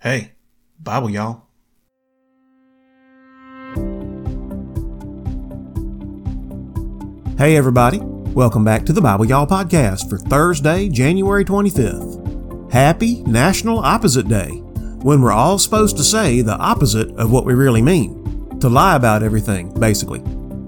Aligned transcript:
Hey, 0.00 0.32
Bible, 0.78 1.10
y'all. 1.10 1.42
Hey, 7.36 7.54
everybody. 7.54 7.98
Welcome 8.00 8.64
back 8.64 8.86
to 8.86 8.94
the 8.94 9.02
Bible 9.02 9.26
Y'all 9.26 9.46
podcast 9.46 10.08
for 10.08 10.16
Thursday, 10.16 10.88
January 10.88 11.44
25th. 11.44 12.72
Happy 12.72 13.22
National 13.24 13.80
Opposite 13.80 14.26
Day, 14.26 14.48
when 15.02 15.20
we're 15.20 15.32
all 15.32 15.58
supposed 15.58 15.98
to 15.98 16.02
say 16.02 16.40
the 16.40 16.56
opposite 16.56 17.10
of 17.18 17.30
what 17.30 17.44
we 17.44 17.52
really 17.52 17.82
mean. 17.82 18.58
To 18.60 18.70
lie 18.70 18.96
about 18.96 19.22
everything, 19.22 19.68
basically, 19.78 20.20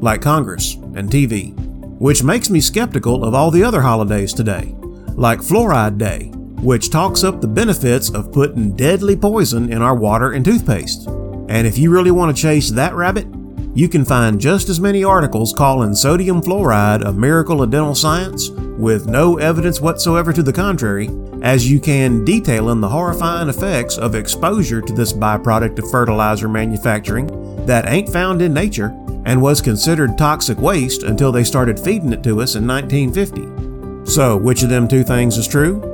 like 0.03 0.21
Congress 0.21 0.75
and 0.75 1.09
TV. 1.09 1.55
Which 1.99 2.23
makes 2.23 2.51
me 2.51 2.61
skeptical 2.61 3.25
of 3.25 3.33
all 3.33 3.51
the 3.51 3.65
other 3.65 3.81
holidays 3.81 4.35
today, 4.35 4.75
like 5.15 5.39
Fluoride 5.39 5.97
Day, 5.97 6.33
which 6.63 6.91
talks 6.91 7.25
up 7.25 7.41
the 7.41 7.49
benefits 7.49 8.09
of 8.11 8.33
putting 8.33 8.77
deadly 8.77 9.17
poison 9.17 9.73
in 9.73 9.83
our 9.83 9.97
water 9.97 10.33
and 10.33 10.45
toothpaste. 10.45 11.09
And 11.49 11.67
if 11.67 11.77
you 11.77 11.91
really 11.91 12.13
want 12.13 12.35
to 12.35 12.41
chase 12.41 12.71
that 12.71 12.95
rabbit, 12.95 13.27
you 13.75 13.89
can 13.89 14.05
find 14.05 14.41
just 14.41 14.69
as 14.69 14.81
many 14.81 15.03
articles 15.03 15.53
calling 15.53 15.95
sodium 15.95 16.41
fluoride 16.41 17.05
a 17.05 17.13
miracle 17.13 17.63
of 17.63 17.71
dental 17.71 17.95
science 17.95 18.51
with 18.51 19.07
no 19.07 19.39
evidence 19.39 19.81
whatsoever 19.81 20.33
to 20.33 20.43
the 20.43 20.53
contrary, 20.53 21.11
as 21.43 21.71
you 21.71 21.81
can 21.81 22.25
detailing 22.25 22.81
the 22.81 22.89
horrifying 22.89 23.49
effects 23.49 23.99
of 23.99 24.15
exposure 24.15 24.81
to 24.81 24.93
this 24.93 25.13
byproduct 25.13 25.79
of 25.79 25.91
fertilizer 25.91 26.49
manufacturing 26.49 27.27
that 27.67 27.89
ain't 27.89 28.09
found 28.09 28.41
in 28.41 28.55
nature 28.55 28.97
and 29.25 29.41
was 29.41 29.61
considered 29.61 30.17
toxic 30.17 30.59
waste 30.59 31.03
until 31.03 31.33
they 31.33 31.45
started 31.45 31.79
feeding 31.79 32.13
it 32.13 32.23
to 32.23 32.41
us 32.41 32.55
in 32.55 32.67
1950. 32.67 34.11
So, 34.11 34.37
which 34.37 34.63
of 34.63 34.69
them 34.69 34.87
two 34.87 35.05
things 35.05 35.39
is 35.39 35.49
true? 35.49 35.92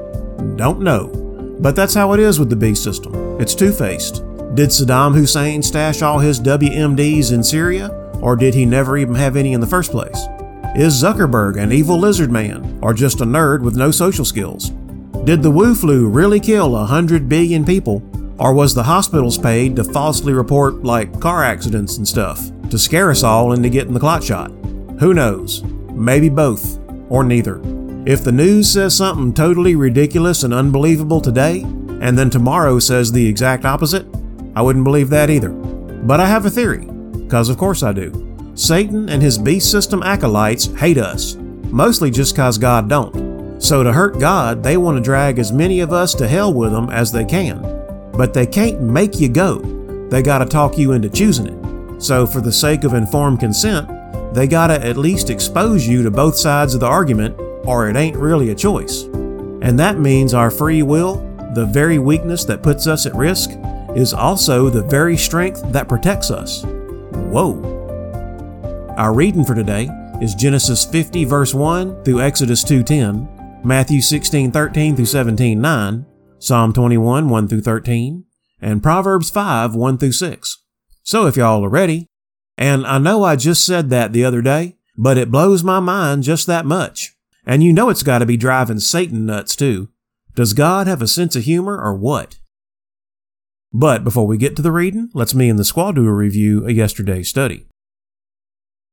Don't 0.56 0.80
know. 0.80 1.08
But 1.60 1.76
that's 1.76 1.94
how 1.94 2.12
it 2.12 2.20
is 2.20 2.38
with 2.38 2.50
the 2.50 2.56
B 2.56 2.74
system. 2.74 3.40
It's 3.40 3.54
two 3.54 3.72
faced. 3.72 4.22
Did 4.54 4.70
Saddam 4.70 5.14
Hussein 5.14 5.62
stash 5.62 6.02
all 6.02 6.18
his 6.18 6.40
WMDs 6.40 7.32
in 7.32 7.42
Syria, 7.42 7.88
or 8.20 8.36
did 8.36 8.54
he 8.54 8.64
never 8.64 8.96
even 8.96 9.14
have 9.14 9.36
any 9.36 9.52
in 9.52 9.60
the 9.60 9.66
first 9.66 9.90
place? 9.90 10.26
Is 10.74 11.02
Zuckerberg 11.02 11.60
an 11.60 11.72
evil 11.72 11.98
lizard 11.98 12.30
man, 12.30 12.78
or 12.82 12.94
just 12.94 13.20
a 13.20 13.24
nerd 13.24 13.62
with 13.62 13.76
no 13.76 13.90
social 13.90 14.24
skills? 14.24 14.70
Did 15.24 15.42
the 15.42 15.50
Wu 15.50 15.74
flu 15.74 16.08
really 16.08 16.40
kill 16.40 16.72
100 16.72 17.28
billion 17.28 17.64
people, 17.64 18.02
or 18.38 18.52
was 18.54 18.74
the 18.74 18.84
hospitals 18.84 19.36
paid 19.36 19.76
to 19.76 19.84
falsely 19.84 20.32
report, 20.32 20.84
like, 20.84 21.20
car 21.20 21.42
accidents 21.42 21.96
and 21.96 22.06
stuff, 22.06 22.50
to 22.70 22.78
scare 22.78 23.10
us 23.10 23.22
all 23.22 23.52
into 23.52 23.68
getting 23.68 23.94
the 23.94 24.00
clot 24.00 24.22
shot? 24.22 24.50
Who 25.00 25.14
knows? 25.14 25.62
Maybe 25.92 26.28
both, 26.28 26.78
or 27.08 27.24
neither. 27.24 27.60
If 28.08 28.24
the 28.24 28.32
news 28.32 28.72
says 28.72 28.96
something 28.96 29.34
totally 29.34 29.76
ridiculous 29.76 30.42
and 30.42 30.54
unbelievable 30.54 31.20
today, 31.20 31.60
and 32.00 32.16
then 32.16 32.30
tomorrow 32.30 32.78
says 32.78 33.12
the 33.12 33.28
exact 33.28 33.66
opposite, 33.66 34.06
I 34.56 34.62
wouldn't 34.62 34.86
believe 34.86 35.10
that 35.10 35.28
either. 35.28 35.50
But 35.50 36.18
I 36.18 36.24
have 36.24 36.46
a 36.46 36.50
theory, 36.50 36.86
because 36.86 37.50
of 37.50 37.58
course 37.58 37.82
I 37.82 37.92
do. 37.92 38.54
Satan 38.54 39.10
and 39.10 39.20
his 39.20 39.36
beast 39.36 39.70
system 39.70 40.02
acolytes 40.02 40.68
hate 40.78 40.96
us, 40.96 41.34
mostly 41.34 42.10
just 42.10 42.34
because 42.34 42.56
God 42.56 42.88
don't. 42.88 43.60
So 43.62 43.84
to 43.84 43.92
hurt 43.92 44.18
God, 44.18 44.62
they 44.62 44.78
want 44.78 44.96
to 44.96 45.04
drag 45.04 45.38
as 45.38 45.52
many 45.52 45.80
of 45.80 45.92
us 45.92 46.14
to 46.14 46.26
hell 46.26 46.54
with 46.54 46.72
them 46.72 46.88
as 46.88 47.12
they 47.12 47.26
can. 47.26 47.60
But 48.12 48.32
they 48.32 48.46
can't 48.46 48.80
make 48.80 49.20
you 49.20 49.28
go. 49.28 49.58
They 50.08 50.22
gotta 50.22 50.46
talk 50.46 50.78
you 50.78 50.92
into 50.92 51.10
choosing 51.10 51.48
it. 51.48 52.02
So 52.02 52.26
for 52.26 52.40
the 52.40 52.52
sake 52.52 52.84
of 52.84 52.94
informed 52.94 53.40
consent, 53.40 53.86
they 54.32 54.46
gotta 54.46 54.82
at 54.82 54.96
least 54.96 55.28
expose 55.28 55.86
you 55.86 56.02
to 56.04 56.10
both 56.10 56.38
sides 56.38 56.72
of 56.72 56.80
the 56.80 56.86
argument, 56.86 57.38
or 57.68 57.90
it 57.90 57.96
ain't 57.96 58.16
really 58.16 58.48
a 58.48 58.54
choice. 58.54 59.02
And 59.60 59.78
that 59.78 59.98
means 59.98 60.32
our 60.32 60.50
free 60.50 60.82
will, 60.82 61.16
the 61.54 61.66
very 61.66 61.98
weakness 61.98 62.46
that 62.46 62.62
puts 62.62 62.86
us 62.86 63.04
at 63.04 63.14
risk, 63.14 63.50
is 63.94 64.14
also 64.14 64.70
the 64.70 64.82
very 64.82 65.18
strength 65.18 65.62
that 65.72 65.86
protects 65.86 66.30
us. 66.30 66.64
Whoa. 66.64 67.60
Our 68.96 69.12
reading 69.12 69.44
for 69.44 69.54
today 69.54 69.90
is 70.22 70.34
Genesis 70.34 70.86
50 70.86 71.24
verse 71.24 71.52
1 71.52 72.04
through 72.04 72.22
Exodus 72.22 72.64
2:10, 72.64 73.28
Matthew 73.62 74.00
16:13 74.00 74.96
through 74.96 75.04
17:9, 75.04 76.06
Psalm 76.38 76.72
21 76.72 77.28
1 77.28 77.48
through 77.48 77.60
13, 77.60 78.24
and 78.62 78.82
Proverbs 78.82 79.28
5 79.28 79.74
1 79.74 79.98
through 79.98 80.12
6. 80.12 80.56
So 81.02 81.26
if 81.26 81.36
y'all 81.36 81.66
are 81.66 81.68
ready, 81.68 82.06
and 82.56 82.86
I 82.86 82.96
know 82.96 83.24
I 83.24 83.36
just 83.36 83.62
said 83.66 83.90
that 83.90 84.14
the 84.14 84.24
other 84.24 84.40
day, 84.40 84.76
but 84.96 85.18
it 85.18 85.30
blows 85.30 85.62
my 85.62 85.80
mind 85.80 86.22
just 86.22 86.46
that 86.46 86.64
much. 86.64 87.17
And 87.48 87.64
you 87.64 87.72
know 87.72 87.88
it's 87.88 88.02
got 88.02 88.18
to 88.18 88.26
be 88.26 88.36
driving 88.36 88.78
Satan 88.78 89.24
nuts 89.24 89.56
too. 89.56 89.88
Does 90.34 90.52
God 90.52 90.86
have 90.86 91.00
a 91.00 91.08
sense 91.08 91.34
of 91.34 91.44
humor 91.44 91.80
or 91.82 91.94
what? 91.94 92.38
But 93.72 94.04
before 94.04 94.26
we 94.26 94.36
get 94.36 94.54
to 94.56 94.62
the 94.62 94.70
reading, 94.70 95.08
let's 95.14 95.34
me 95.34 95.48
and 95.48 95.58
the 95.58 95.64
squad 95.64 95.94
do 95.94 96.06
a 96.06 96.12
review 96.12 96.64
of 96.64 96.70
yesterday's 96.72 97.30
study. 97.30 97.66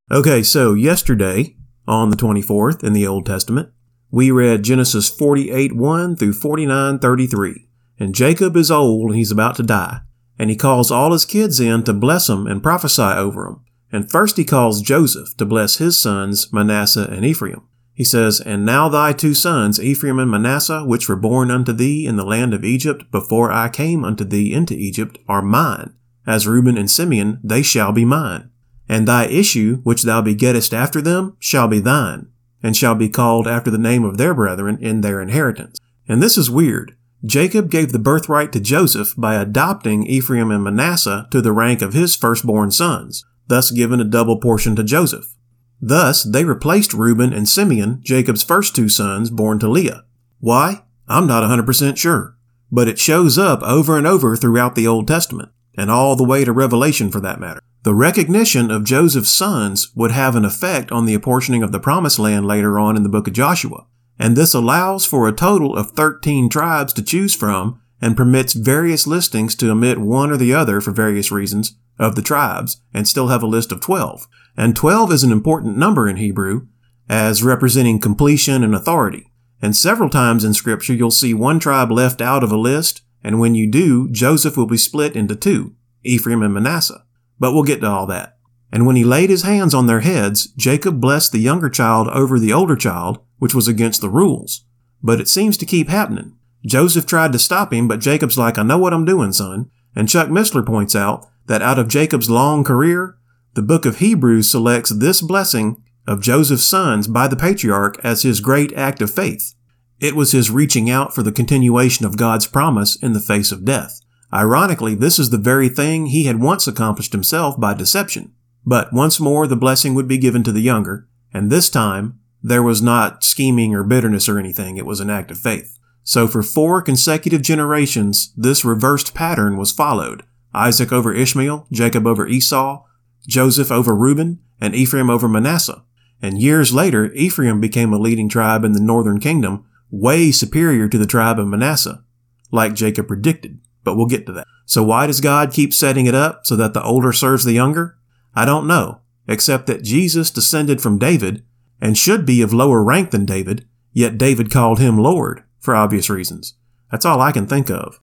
Okay, 0.09 0.41
so 0.41 0.73
yesterday, 0.73 1.57
on 1.85 2.11
the 2.11 2.15
24th 2.15 2.81
in 2.81 2.93
the 2.93 3.05
Old 3.05 3.25
Testament, 3.25 3.71
we 4.09 4.31
read 4.31 4.63
Genesis 4.63 5.09
48 5.09 5.73
1 5.73 6.15
through 6.15 6.33
49 6.33 6.99
33. 6.99 7.67
And 7.99 8.15
Jacob 8.15 8.55
is 8.55 8.71
old 8.71 9.09
and 9.09 9.17
he's 9.17 9.31
about 9.31 9.55
to 9.55 9.63
die. 9.63 9.99
And 10.39 10.49
he 10.49 10.55
calls 10.55 10.91
all 10.91 11.11
his 11.11 11.25
kids 11.25 11.59
in 11.59 11.83
to 11.83 11.93
bless 11.93 12.29
him 12.29 12.47
and 12.47 12.63
prophesy 12.63 13.01
over 13.01 13.47
him. 13.47 13.65
And 13.91 14.09
first 14.09 14.37
he 14.37 14.45
calls 14.45 14.81
Joseph 14.81 15.35
to 15.37 15.45
bless 15.45 15.77
his 15.77 16.01
sons, 16.01 16.53
Manasseh 16.53 17.09
and 17.11 17.25
Ephraim. 17.25 17.67
He 17.95 18.03
says, 18.03 18.41
And 18.41 18.65
now 18.65 18.89
thy 18.89 19.13
two 19.13 19.33
sons, 19.33 19.79
Ephraim 19.79 20.19
and 20.19 20.29
Manasseh, 20.29 20.83
which 20.83 21.07
were 21.07 21.15
born 21.15 21.49
unto 21.49 21.71
thee 21.71 22.05
in 22.05 22.17
the 22.17 22.25
land 22.25 22.53
of 22.53 22.65
Egypt 22.65 23.09
before 23.09 23.51
I 23.53 23.69
came 23.69 24.03
unto 24.03 24.25
thee 24.25 24.53
into 24.53 24.73
Egypt, 24.73 25.17
are 25.29 25.41
mine. 25.41 25.93
As 26.27 26.45
Reuben 26.45 26.77
and 26.77 26.91
Simeon, 26.91 27.39
they 27.41 27.61
shall 27.61 27.93
be 27.93 28.03
mine. 28.03 28.49
And 28.89 29.07
thy 29.07 29.27
issue, 29.27 29.77
which 29.83 30.03
thou 30.03 30.21
begettest 30.21 30.73
after 30.73 31.01
them, 31.01 31.37
shall 31.39 31.69
be 31.69 31.79
thine, 31.79 32.27
and 32.61 32.75
shall 32.75 32.95
be 32.95 33.07
called 33.07 33.47
after 33.47 33.71
the 33.71 33.77
name 33.77 34.03
of 34.03 34.17
their 34.17 34.33
brethren 34.33 34.77
in 34.81 34.99
their 34.99 35.21
inheritance. 35.21 35.79
And 36.07 36.21
this 36.21 36.37
is 36.37 36.51
weird. 36.51 36.97
Jacob 37.25 37.71
gave 37.71 37.93
the 37.93 37.97
birthright 37.97 38.51
to 38.51 38.59
Joseph 38.59 39.13
by 39.17 39.35
adopting 39.35 40.05
Ephraim 40.05 40.51
and 40.51 40.63
Manasseh 40.63 41.27
to 41.31 41.41
the 41.41 41.53
rank 41.53 41.81
of 41.81 41.93
his 41.93 42.15
firstborn 42.15 42.71
sons, 42.71 43.23
thus 43.47 43.71
giving 43.71 44.01
a 44.01 44.03
double 44.03 44.39
portion 44.39 44.75
to 44.75 44.83
Joseph. 44.83 45.34
Thus, 45.81 46.23
they 46.23 46.45
replaced 46.45 46.93
Reuben 46.93 47.33
and 47.33 47.47
Simeon, 47.47 48.01
Jacob's 48.03 48.43
first 48.43 48.75
two 48.75 48.89
sons, 48.89 49.29
born 49.29 49.59
to 49.59 49.67
Leah. 49.67 50.05
Why? 50.39 50.83
I'm 51.07 51.27
not 51.27 51.43
100% 51.43 51.97
sure. 51.97 52.35
But 52.71 52.87
it 52.87 52.99
shows 52.99 53.37
up 53.37 53.61
over 53.61 53.97
and 53.97 54.07
over 54.07 54.35
throughout 54.35 54.75
the 54.75 54.87
Old 54.87 55.07
Testament, 55.07 55.49
and 55.77 55.91
all 55.91 56.15
the 56.15 56.23
way 56.23 56.43
to 56.45 56.51
Revelation 56.51 57.11
for 57.11 57.19
that 57.19 57.39
matter. 57.39 57.61
The 57.83 57.93
recognition 57.93 58.71
of 58.71 58.83
Joseph's 58.83 59.29
sons 59.29 59.91
would 59.95 60.11
have 60.11 60.35
an 60.35 60.43
effect 60.43 60.91
on 60.91 61.05
the 61.05 61.13
apportioning 61.13 61.61
of 61.61 61.71
the 61.71 61.79
Promised 61.79 62.17
Land 62.17 62.47
later 62.47 62.79
on 62.79 62.97
in 62.97 63.03
the 63.03 63.09
book 63.09 63.27
of 63.27 63.33
Joshua, 63.33 63.85
and 64.17 64.35
this 64.35 64.55
allows 64.55 65.05
for 65.05 65.27
a 65.27 65.33
total 65.33 65.75
of 65.75 65.91
13 65.91 66.49
tribes 66.49 66.93
to 66.93 67.03
choose 67.03 67.35
from 67.35 67.79
and 68.01 68.17
permits 68.17 68.53
various 68.53 69.05
listings 69.05 69.55
to 69.55 69.69
omit 69.69 69.99
one 69.99 70.31
or 70.31 70.37
the 70.37 70.53
other 70.53 70.81
for 70.81 70.91
various 70.91 71.31
reasons 71.31 71.75
of 71.99 72.15
the 72.15 72.21
tribes 72.21 72.81
and 72.93 73.07
still 73.07 73.27
have 73.27 73.43
a 73.43 73.47
list 73.47 73.71
of 73.71 73.81
12. 73.81 74.27
And 74.57 74.75
12 74.75 75.11
is 75.11 75.23
an 75.23 75.31
important 75.31 75.77
number 75.77 76.07
in 76.07 76.17
Hebrew 76.17 76.67
as 77.09 77.43
representing 77.43 77.99
completion 77.99 78.63
and 78.63 78.73
authority. 78.73 79.31
And 79.61 79.75
several 79.75 80.09
times 80.09 80.43
in 80.43 80.53
scripture 80.53 80.93
you'll 80.93 81.11
see 81.11 81.33
one 81.33 81.59
tribe 81.59 81.91
left 81.91 82.21
out 82.21 82.43
of 82.43 82.51
a 82.51 82.57
list, 82.57 83.01
and 83.23 83.39
when 83.39 83.55
you 83.55 83.69
do, 83.69 84.09
Joseph 84.09 84.57
will 84.57 84.67
be 84.67 84.77
split 84.77 85.15
into 85.15 85.35
two, 85.35 85.75
Ephraim 86.03 86.41
and 86.43 86.53
Manasseh. 86.53 87.05
But 87.39 87.53
we'll 87.53 87.63
get 87.63 87.81
to 87.81 87.87
all 87.87 88.05
that. 88.07 88.37
And 88.71 88.85
when 88.85 88.95
he 88.95 89.03
laid 89.03 89.29
his 89.29 89.43
hands 89.43 89.73
on 89.73 89.87
their 89.87 90.01
heads, 90.01 90.47
Jacob 90.57 90.99
blessed 90.99 91.31
the 91.31 91.39
younger 91.39 91.69
child 91.69 92.07
over 92.09 92.39
the 92.39 92.53
older 92.53 92.75
child, 92.75 93.19
which 93.37 93.55
was 93.55 93.67
against 93.67 94.01
the 94.01 94.09
rules. 94.09 94.65
But 95.01 95.19
it 95.19 95.27
seems 95.27 95.57
to 95.57 95.65
keep 95.65 95.87
happening. 95.87 96.35
Joseph 96.65 97.05
tried 97.05 97.31
to 97.31 97.39
stop 97.39 97.71
him, 97.71 97.87
but 97.87 97.99
Jacob's 97.99 98.37
like, 98.37 98.57
I 98.57 98.63
know 98.63 98.77
what 98.77 98.93
I'm 98.93 99.05
doing, 99.05 99.31
son. 99.31 99.69
And 99.95 100.09
Chuck 100.09 100.29
Missler 100.29 100.65
points 100.65 100.95
out 100.95 101.25
that 101.45 101.61
out 101.61 101.79
of 101.79 101.87
Jacob's 101.87 102.29
long 102.29 102.63
career, 102.63 103.17
the 103.55 103.61
book 103.61 103.85
of 103.85 103.99
Hebrews 103.99 104.51
selects 104.51 104.89
this 104.89 105.21
blessing 105.21 105.81
of 106.05 106.21
Joseph's 106.21 106.65
sons 106.65 107.07
by 107.07 107.29
the 107.29 107.37
patriarch 107.37 107.97
as 108.03 108.23
his 108.23 108.41
great 108.41 108.73
act 108.73 109.01
of 109.01 109.09
faith. 109.09 109.55
It 110.01 110.13
was 110.13 110.33
his 110.33 110.51
reaching 110.51 110.89
out 110.89 111.15
for 111.15 111.23
the 111.23 111.31
continuation 111.31 112.05
of 112.05 112.17
God's 112.17 112.47
promise 112.47 112.97
in 112.97 113.13
the 113.13 113.21
face 113.21 113.53
of 113.53 113.63
death. 113.63 114.01
Ironically, 114.33 114.93
this 114.93 115.17
is 115.17 115.29
the 115.29 115.37
very 115.37 115.69
thing 115.69 116.07
he 116.07 116.25
had 116.25 116.41
once 116.41 116.67
accomplished 116.67 117.13
himself 117.13 117.57
by 117.57 117.73
deception. 117.73 118.33
But 118.65 118.91
once 118.91 119.21
more 119.21 119.47
the 119.47 119.55
blessing 119.55 119.95
would 119.95 120.07
be 120.07 120.17
given 120.17 120.43
to 120.43 120.51
the 120.51 120.59
younger, 120.59 121.07
and 121.33 121.49
this 121.49 121.69
time 121.69 122.19
there 122.43 122.63
was 122.63 122.81
not 122.81 123.23
scheming 123.23 123.73
or 123.73 123.83
bitterness 123.83 124.27
or 124.27 124.37
anything, 124.37 124.75
it 124.75 124.85
was 124.85 124.99
an 124.99 125.09
act 125.09 125.31
of 125.31 125.37
faith. 125.37 125.79
So 126.03 126.27
for 126.27 126.43
four 126.43 126.81
consecutive 126.81 127.41
generations, 127.41 128.33
this 128.35 128.65
reversed 128.65 129.13
pattern 129.13 129.55
was 129.55 129.71
followed, 129.71 130.23
Isaac 130.53 130.91
over 130.91 131.13
Ishmael, 131.13 131.67
Jacob 131.71 132.05
over 132.05 132.27
Esau, 132.27 132.83
Joseph 133.27 133.71
over 133.71 133.95
Reuben, 133.95 134.39
and 134.59 134.75
Ephraim 134.75 135.09
over 135.09 135.27
Manasseh. 135.27 135.83
And 136.21 136.41
years 136.41 136.73
later, 136.73 137.11
Ephraim 137.13 137.59
became 137.59 137.93
a 137.93 137.99
leading 137.99 138.29
tribe 138.29 138.63
in 138.63 138.71
the 138.73 138.79
northern 138.79 139.19
kingdom, 139.19 139.65
way 139.91 140.31
superior 140.31 140.87
to 140.87 140.97
the 140.97 141.05
tribe 141.05 141.39
of 141.39 141.47
Manasseh, 141.47 142.03
like 142.51 142.73
Jacob 142.73 143.07
predicted. 143.07 143.59
but 143.85 143.95
we'll 143.95 144.07
get 144.07 144.25
to 144.25 144.33
that. 144.33 144.47
So 144.65 144.83
why 144.83 145.07
does 145.07 145.21
God 145.21 145.53
keep 145.53 145.73
setting 145.73 146.07
it 146.07 146.15
up 146.15 146.45
so 146.45 146.57
that 146.57 146.73
the 146.73 146.83
older 146.83 147.13
serves 147.13 147.45
the 147.45 147.53
younger? 147.53 147.97
I 148.33 148.43
don't 148.43 148.67
know, 148.67 149.01
except 149.27 149.67
that 149.67 149.83
Jesus 149.83 150.31
descended 150.31 150.81
from 150.81 150.99
David 150.99 151.45
and 151.79 151.97
should 151.97 152.25
be 152.25 152.41
of 152.41 152.51
lower 152.51 152.83
rank 152.83 153.11
than 153.11 153.25
David, 153.25 153.65
yet 153.93 154.17
David 154.17 154.51
called 154.51 154.79
him 154.79 154.97
Lord 154.97 155.43
for 155.59 155.75
obvious 155.75 156.09
reasons. 156.09 156.55
That's 156.91 157.05
all 157.05 157.21
I 157.21 157.31
can 157.31 157.47
think 157.47 157.69
of. 157.69 157.99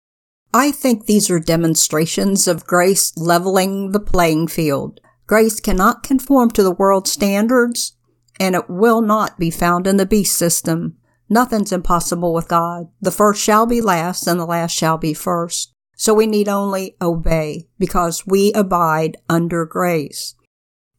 I 0.54 0.72
think 0.72 1.06
these 1.06 1.30
are 1.30 1.40
demonstrations 1.40 2.48
of 2.48 2.66
grace 2.66 3.16
leveling 3.16 3.92
the 3.92 4.00
playing 4.00 4.48
field. 4.48 5.00
Grace 5.28 5.60
cannot 5.60 6.04
conform 6.04 6.50
to 6.52 6.64
the 6.64 6.72
world's 6.72 7.12
standards, 7.12 7.98
and 8.40 8.56
it 8.56 8.70
will 8.70 9.02
not 9.02 9.38
be 9.38 9.52
found 9.52 9.86
in 9.86 9.98
the 9.98 10.06
beast 10.06 10.38
system. 10.38 10.98
Nothing's 11.30 11.74
impossible 11.74 12.34
with 12.34 12.48
God. 12.48 12.88
The 13.02 13.12
first 13.12 13.42
shall 13.42 13.66
be 13.66 13.82
last, 13.82 14.26
and 14.26 14.40
the 14.40 14.46
last 14.46 14.72
shall 14.72 14.98
be 14.98 15.14
first. 15.14 15.74
So 15.98 16.14
we 16.14 16.28
need 16.28 16.48
only 16.48 16.96
obey, 17.02 17.68
because 17.78 18.26
we 18.26 18.54
abide 18.54 19.18
under 19.28 19.66
grace. 19.66 20.36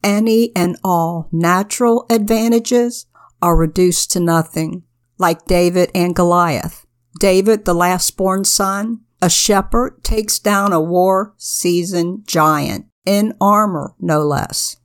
Any 0.05 0.53
and 0.55 0.77
all 0.85 1.29
natural 1.33 2.05
advantages 2.11 3.07
are 3.41 3.57
reduced 3.57 4.11
to 4.11 4.21
nothing, 4.21 4.83
like 5.17 5.47
David 5.47 5.91
and 5.95 6.15
Goliath. 6.15 6.85
David, 7.19 7.65
the 7.65 7.75
last 7.75 8.17
born 8.17 8.45
son, 8.45 9.01
a 9.23 9.31
shepherd, 9.31 10.05
takes 10.05 10.39
down 10.39 10.73
a 10.73 10.81
war 10.81 11.35
seasoned 11.39 12.27
giant 12.27 12.87
in 13.09 13.33
armor, 13.41 13.95
no 13.99 14.21
less. 14.21 14.77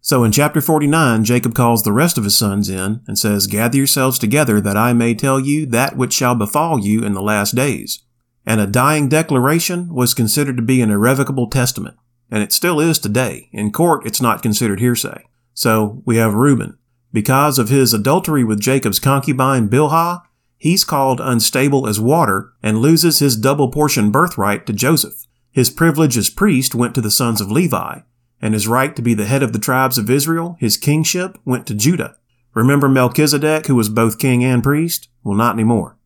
So 0.00 0.24
in 0.24 0.32
chapter 0.32 0.62
49, 0.62 1.22
Jacob 1.22 1.54
calls 1.54 1.82
the 1.82 1.92
rest 1.92 2.16
of 2.16 2.24
his 2.24 2.34
sons 2.34 2.70
in 2.70 3.02
and 3.06 3.18
says, 3.18 3.46
Gather 3.46 3.76
yourselves 3.76 4.18
together 4.18 4.58
that 4.62 4.76
I 4.76 4.94
may 4.94 5.14
tell 5.14 5.38
you 5.38 5.66
that 5.66 5.94
which 5.94 6.14
shall 6.14 6.34
befall 6.34 6.80
you 6.80 7.04
in 7.04 7.12
the 7.12 7.20
last 7.20 7.54
days. 7.54 8.02
And 8.46 8.58
a 8.58 8.66
dying 8.66 9.10
declaration 9.10 9.92
was 9.92 10.14
considered 10.14 10.56
to 10.56 10.62
be 10.62 10.80
an 10.80 10.90
irrevocable 10.90 11.50
testament. 11.50 11.98
And 12.30 12.42
it 12.42 12.52
still 12.52 12.80
is 12.80 12.98
today. 12.98 13.50
In 13.52 13.70
court, 13.70 14.06
it's 14.06 14.22
not 14.22 14.42
considered 14.42 14.80
hearsay. 14.80 15.24
So 15.52 16.02
we 16.06 16.16
have 16.16 16.32
Reuben. 16.32 16.78
Because 17.12 17.58
of 17.58 17.68
his 17.68 17.92
adultery 17.92 18.44
with 18.44 18.60
Jacob's 18.60 18.98
concubine 18.98 19.68
Bilhah, 19.68 20.22
he's 20.56 20.84
called 20.84 21.20
unstable 21.20 21.86
as 21.86 22.00
water 22.00 22.54
and 22.62 22.78
loses 22.78 23.18
his 23.18 23.36
double 23.36 23.70
portion 23.70 24.10
birthright 24.10 24.64
to 24.66 24.72
Joseph. 24.72 25.27
His 25.50 25.70
privilege 25.70 26.16
as 26.16 26.30
priest 26.30 26.74
went 26.74 26.94
to 26.94 27.00
the 27.00 27.10
sons 27.10 27.40
of 27.40 27.50
Levi, 27.50 28.00
and 28.40 28.54
his 28.54 28.68
right 28.68 28.94
to 28.94 29.02
be 29.02 29.14
the 29.14 29.26
head 29.26 29.42
of 29.42 29.52
the 29.52 29.58
tribes 29.58 29.98
of 29.98 30.10
Israel, 30.10 30.56
his 30.60 30.76
kingship, 30.76 31.38
went 31.44 31.66
to 31.66 31.74
Judah. 31.74 32.16
Remember 32.54 32.88
Melchizedek, 32.88 33.66
who 33.66 33.74
was 33.74 33.88
both 33.88 34.18
king 34.18 34.44
and 34.44 34.62
priest? 34.62 35.08
Well, 35.22 35.36
not 35.36 35.54
anymore. 35.54 35.96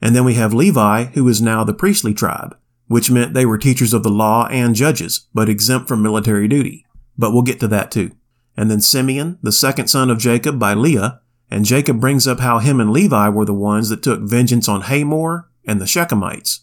And 0.00 0.16
then 0.16 0.24
we 0.24 0.34
have 0.34 0.52
Levi, 0.52 1.04
who 1.14 1.28
is 1.28 1.40
now 1.40 1.64
the 1.64 1.74
priestly 1.74 2.12
tribe, 2.12 2.56
which 2.88 3.10
meant 3.10 3.34
they 3.34 3.46
were 3.46 3.58
teachers 3.58 3.92
of 3.92 4.02
the 4.02 4.10
law 4.10 4.46
and 4.48 4.74
judges, 4.74 5.28
but 5.32 5.48
exempt 5.48 5.88
from 5.88 6.02
military 6.02 6.48
duty. 6.48 6.84
But 7.16 7.32
we'll 7.32 7.42
get 7.42 7.60
to 7.60 7.68
that 7.68 7.90
too. 7.90 8.12
And 8.56 8.70
then 8.70 8.80
Simeon, 8.80 9.38
the 9.42 9.52
second 9.52 9.88
son 9.88 10.10
of 10.10 10.18
Jacob 10.18 10.58
by 10.58 10.74
Leah, 10.74 11.20
and 11.50 11.64
Jacob 11.64 12.00
brings 12.00 12.26
up 12.26 12.40
how 12.40 12.58
him 12.58 12.80
and 12.80 12.90
Levi 12.90 13.28
were 13.28 13.44
the 13.44 13.54
ones 13.54 13.88
that 13.90 14.02
took 14.02 14.22
vengeance 14.22 14.68
on 14.68 14.82
Hamor 14.82 15.48
and 15.66 15.80
the 15.80 15.86
Shechemites. 15.86 16.60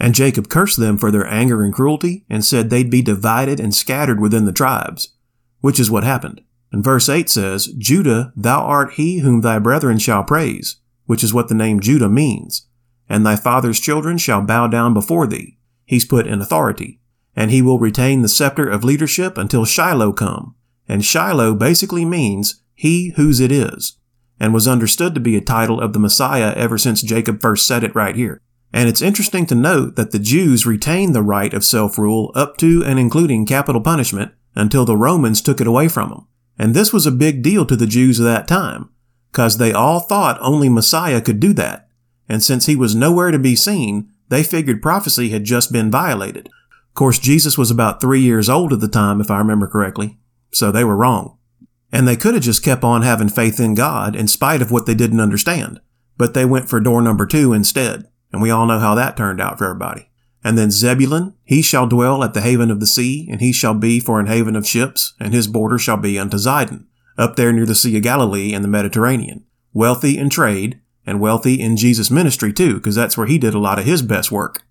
And 0.00 0.14
Jacob 0.14 0.48
cursed 0.48 0.78
them 0.78 0.96
for 0.96 1.10
their 1.10 1.26
anger 1.26 1.64
and 1.64 1.74
cruelty 1.74 2.24
and 2.30 2.44
said 2.44 2.70
they'd 2.70 2.90
be 2.90 3.02
divided 3.02 3.58
and 3.58 3.74
scattered 3.74 4.20
within 4.20 4.44
the 4.44 4.52
tribes, 4.52 5.10
which 5.60 5.80
is 5.80 5.90
what 5.90 6.04
happened. 6.04 6.40
And 6.70 6.84
verse 6.84 7.08
8 7.08 7.28
says, 7.28 7.66
Judah, 7.78 8.32
thou 8.36 8.60
art 8.60 8.94
he 8.94 9.18
whom 9.18 9.40
thy 9.40 9.58
brethren 9.58 9.98
shall 9.98 10.22
praise, 10.22 10.76
which 11.06 11.24
is 11.24 11.34
what 11.34 11.48
the 11.48 11.54
name 11.54 11.80
Judah 11.80 12.08
means. 12.08 12.66
And 13.08 13.24
thy 13.24 13.36
father's 13.36 13.80
children 13.80 14.18
shall 14.18 14.42
bow 14.42 14.66
down 14.66 14.92
before 14.94 15.26
thee. 15.26 15.58
He's 15.84 16.04
put 16.04 16.26
in 16.26 16.40
authority. 16.40 17.00
And 17.34 17.50
he 17.50 17.62
will 17.62 17.78
retain 17.78 18.22
the 18.22 18.28
scepter 18.28 18.68
of 18.68 18.84
leadership 18.84 19.38
until 19.38 19.64
Shiloh 19.64 20.12
come. 20.12 20.54
And 20.88 21.04
Shiloh 21.04 21.54
basically 21.54 22.04
means 22.04 22.62
he 22.74 23.10
whose 23.16 23.40
it 23.40 23.50
is, 23.50 23.98
and 24.38 24.54
was 24.54 24.68
understood 24.68 25.14
to 25.14 25.20
be 25.20 25.36
a 25.36 25.40
title 25.40 25.80
of 25.80 25.92
the 25.92 25.98
Messiah 25.98 26.52
ever 26.54 26.78
since 26.78 27.02
Jacob 27.02 27.40
first 27.40 27.66
said 27.66 27.82
it 27.82 27.94
right 27.94 28.14
here. 28.14 28.42
And 28.72 28.88
it's 28.88 29.02
interesting 29.02 29.46
to 29.46 29.54
note 29.54 29.96
that 29.96 30.10
the 30.10 30.18
Jews 30.18 30.66
retained 30.66 31.14
the 31.14 31.22
right 31.22 31.54
of 31.54 31.64
self-rule 31.64 32.32
up 32.34 32.56
to 32.58 32.84
and 32.84 32.98
including 32.98 33.46
capital 33.46 33.80
punishment 33.80 34.32
until 34.54 34.84
the 34.84 34.96
Romans 34.96 35.40
took 35.40 35.60
it 35.60 35.66
away 35.66 35.88
from 35.88 36.10
them. 36.10 36.26
And 36.58 36.74
this 36.74 36.92
was 36.92 37.06
a 37.06 37.12
big 37.12 37.42
deal 37.42 37.64
to 37.64 37.76
the 37.76 37.86
Jews 37.86 38.18
of 38.18 38.26
that 38.26 38.48
time, 38.48 38.90
cause 39.32 39.56
they 39.56 39.72
all 39.72 40.00
thought 40.00 40.38
only 40.40 40.68
Messiah 40.68 41.20
could 41.20 41.40
do 41.40 41.52
that. 41.54 41.88
And 42.28 42.42
since 42.42 42.66
he 42.66 42.76
was 42.76 42.94
nowhere 42.94 43.30
to 43.30 43.38
be 43.38 43.56
seen, 43.56 44.10
they 44.28 44.42
figured 44.42 44.82
prophecy 44.82 45.30
had 45.30 45.44
just 45.44 45.72
been 45.72 45.90
violated. 45.90 46.48
Of 46.48 46.94
course, 46.94 47.18
Jesus 47.18 47.56
was 47.56 47.70
about 47.70 48.00
three 48.00 48.20
years 48.20 48.50
old 48.50 48.72
at 48.72 48.80
the 48.80 48.88
time, 48.88 49.20
if 49.20 49.30
I 49.30 49.38
remember 49.38 49.66
correctly, 49.66 50.18
so 50.52 50.70
they 50.70 50.84
were 50.84 50.96
wrong. 50.96 51.38
And 51.90 52.06
they 52.06 52.16
could 52.16 52.34
have 52.34 52.42
just 52.42 52.62
kept 52.62 52.84
on 52.84 53.02
having 53.02 53.30
faith 53.30 53.58
in 53.60 53.74
God 53.74 54.14
in 54.14 54.28
spite 54.28 54.60
of 54.60 54.70
what 54.70 54.84
they 54.84 54.94
didn't 54.94 55.20
understand, 55.20 55.80
but 56.18 56.34
they 56.34 56.44
went 56.44 56.68
for 56.68 56.80
door 56.80 57.00
number 57.00 57.24
two 57.24 57.54
instead. 57.54 58.08
And 58.32 58.42
we 58.42 58.50
all 58.50 58.66
know 58.66 58.78
how 58.78 58.94
that 58.94 59.16
turned 59.16 59.40
out 59.40 59.58
for 59.58 59.64
everybody. 59.64 60.08
And 60.44 60.56
then 60.56 60.70
Zebulun, 60.70 61.34
he 61.44 61.62
shall 61.62 61.86
dwell 61.86 62.22
at 62.22 62.34
the 62.34 62.40
haven 62.40 62.70
of 62.70 62.80
the 62.80 62.86
sea, 62.86 63.28
and 63.30 63.40
he 63.40 63.52
shall 63.52 63.74
be 63.74 64.00
for 64.00 64.20
an 64.20 64.26
haven 64.26 64.54
of 64.54 64.66
ships, 64.66 65.14
and 65.18 65.34
his 65.34 65.48
border 65.48 65.78
shall 65.78 65.96
be 65.96 66.18
unto 66.18 66.36
Zidon, 66.36 66.84
up 67.16 67.36
there 67.36 67.52
near 67.52 67.66
the 67.66 67.74
Sea 67.74 67.96
of 67.96 68.02
Galilee 68.02 68.54
and 68.54 68.62
the 68.62 68.68
Mediterranean. 68.68 69.44
Wealthy 69.72 70.16
in 70.16 70.30
trade, 70.30 70.80
and 71.04 71.20
wealthy 71.20 71.60
in 71.60 71.76
Jesus' 71.76 72.10
ministry 72.10 72.52
too, 72.52 72.74
because 72.74 72.94
that's 72.94 73.16
where 73.16 73.26
he 73.26 73.38
did 73.38 73.54
a 73.54 73.58
lot 73.58 73.78
of 73.78 73.84
his 73.84 74.02
best 74.02 74.30
work. 74.30 74.62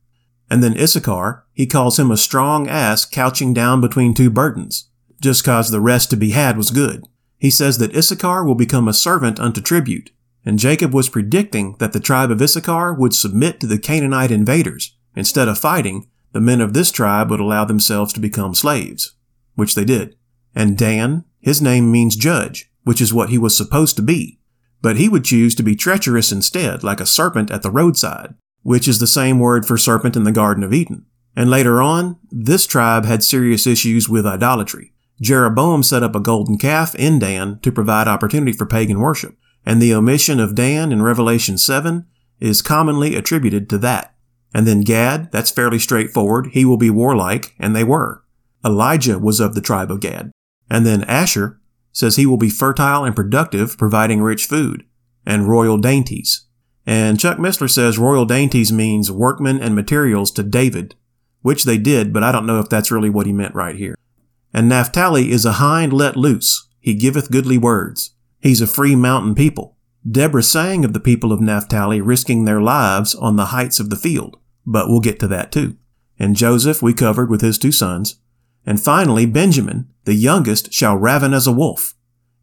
And 0.50 0.64
then 0.64 0.80
Issachar, 0.80 1.46
he 1.52 1.66
calls 1.66 2.00
him 2.00 2.12
a 2.12 2.18
strong 2.18 2.70
ass 2.70 3.06
couching 3.06 3.54
down 3.54 3.82
between 3.82 4.14
two 4.14 4.30
burdens, 4.30 4.90
just 5.22 5.44
cause 5.44 5.72
the 5.72 5.82
rest 5.82 6.10
to 6.12 6.16
be 6.16 6.32
had 6.32 6.56
was 6.56 6.72
good. 6.72 7.04
He 7.38 7.50
says 7.50 7.78
that 7.80 7.96
Issachar 7.96 8.44
will 8.44 8.56
become 8.56 8.88
a 8.88 8.94
servant 8.94 9.40
unto 9.40 9.62
tribute, 9.62 10.12
and 10.46 10.60
Jacob 10.60 10.94
was 10.94 11.10
predicting 11.10 11.76
that 11.80 11.94
the 11.94 12.00
tribe 12.00 12.32
of 12.32 12.42
Issachar 12.42 12.94
would 12.94 13.14
submit 13.14 13.60
to 13.60 13.68
the 13.68 13.78
Canaanite 13.78 14.32
invaders. 14.32 14.96
Instead 15.16 15.48
of 15.48 15.58
fighting, 15.58 16.08
the 16.32 16.40
men 16.40 16.62
of 16.62 16.74
this 16.74 16.92
tribe 16.92 17.30
would 17.30 17.40
allow 17.40 17.66
themselves 17.66 18.14
to 18.14 18.20
become 18.20 18.54
slaves, 18.54 19.16
which 19.56 19.76
they 19.76 19.84
did. 19.84 20.16
And 20.56 20.78
Dan, 20.78 21.26
his 21.40 21.62
name 21.62 21.92
means 21.92 22.16
judge, 22.16 22.72
which 22.84 23.02
is 23.02 23.14
what 23.14 23.30
he 23.30 23.38
was 23.38 23.58
supposed 23.58 23.96
to 23.98 24.02
be. 24.02 24.40
But 24.82 24.98
he 24.98 25.10
would 25.10 25.26
choose 25.26 25.56
to 25.56 25.64
be 25.64 25.76
treacherous 25.76 26.32
instead, 26.32 26.84
like 26.84 27.00
a 27.00 27.06
serpent 27.06 27.52
at 27.52 27.64
the 27.64 27.72
roadside, 27.72 28.36
which 28.62 28.88
is 28.88 29.00
the 29.00 29.08
same 29.08 29.40
word 29.40 29.66
for 29.66 29.78
serpent 29.78 30.16
in 30.16 30.24
the 30.24 30.32
Garden 30.32 30.64
of 30.64 30.74
Eden. 30.74 31.06
And 31.36 31.50
later 31.50 31.82
on, 31.82 32.20
this 32.32 32.66
tribe 32.66 33.06
had 33.06 33.24
serious 33.24 33.68
issues 33.68 34.08
with 34.08 34.26
idolatry. 34.26 34.94
Jeroboam 35.20 35.84
set 35.84 36.04
up 36.04 36.16
a 36.16 36.20
golden 36.20 36.58
calf 36.58 36.94
in 36.96 37.20
Dan 37.20 37.60
to 37.64 37.72
provide 37.72 38.08
opportunity 38.08 38.54
for 38.54 38.66
pagan 38.66 39.00
worship 39.00 39.36
and 39.68 39.82
the 39.82 39.94
omission 39.94 40.40
of 40.40 40.56
Dan 40.56 40.94
in 40.94 41.02
Revelation 41.02 41.58
7 41.58 42.06
is 42.40 42.62
commonly 42.62 43.18
attributed 43.18 43.70
to 43.70 43.78
that. 43.80 44.16
And 44.54 44.66
then 44.66 44.80
Gad, 44.80 45.30
that's 45.34 45.52
fairly 45.52 45.78
straightforward. 45.78 46.52
He 46.54 46.64
will 46.64 46.78
be 46.78 46.90
warlike, 46.90 47.54
and 47.60 47.76
they 47.76 47.84
were. 47.84 48.24
Elijah 48.66 49.20
was 49.20 49.42
of 49.42 49.56
the 49.56 49.62
tribe 49.62 49.92
of 49.92 50.00
Gad. 50.00 50.32
And 50.70 50.86
then 50.86 51.04
Asher 51.04 51.60
says 51.92 52.16
he 52.16 52.26
will 52.26 52.38
be 52.38 52.50
fertile 52.50 53.04
and 53.04 53.14
productive, 53.14 53.78
providing 53.78 54.22
rich 54.22 54.46
food 54.46 54.86
and 55.26 55.50
royal 55.50 55.78
dainties. 55.78 56.46
And 56.86 57.20
Chuck 57.20 57.38
Missler 57.38 57.70
says 57.70 57.98
royal 57.98 58.24
dainties 58.24 58.72
means 58.72 59.12
workmen 59.12 59.62
and 59.62 59.76
materials 59.76 60.32
to 60.32 60.44
David, 60.44 60.96
which 61.42 61.66
they 61.66 61.78
did, 61.78 62.14
but 62.14 62.24
I 62.24 62.32
don't 62.32 62.46
know 62.46 62.62
if 62.62 62.70
that's 62.70 62.90
really 62.90 63.10
what 63.10 63.26
he 63.26 63.34
meant 63.34 63.54
right 63.54 63.76
here. 63.76 63.98
And 64.54 64.70
Naphtali 64.70 65.30
is 65.30 65.44
a 65.44 65.54
hind 65.54 65.92
let 65.92 66.16
loose. 66.16 66.70
He 66.80 66.94
giveth 66.94 67.32
goodly 67.32 67.58
words. 67.58 68.14
He's 68.40 68.62
a 68.62 68.68
free 68.68 68.96
mountain 68.96 69.36
people. 69.36 69.78
Deborah 70.10 70.44
sang 70.44 70.86
of 70.86 70.94
the 70.94 71.00
people 71.00 71.34
of 71.34 71.42
Naphtali 71.42 72.00
risking 72.00 72.46
their 72.46 72.62
lives 72.62 73.14
on 73.16 73.36
the 73.36 73.48
heights 73.48 73.80
of 73.80 73.90
the 73.90 73.96
field, 73.96 74.38
but 74.66 74.88
we'll 74.88 75.02
get 75.02 75.20
to 75.20 75.28
that 75.28 75.52
too. 75.52 75.76
And 76.20 76.36
Joseph 76.36 76.82
we 76.82 76.94
covered 76.94 77.30
with 77.30 77.42
his 77.42 77.58
two 77.58 77.72
sons. 77.72 78.20
And 78.66 78.82
finally, 78.82 79.26
Benjamin, 79.26 79.90
the 80.06 80.14
youngest, 80.14 80.74
shall 80.74 80.96
raven 80.96 81.34
as 81.34 81.48
a 81.48 81.52
wolf. 81.52 81.94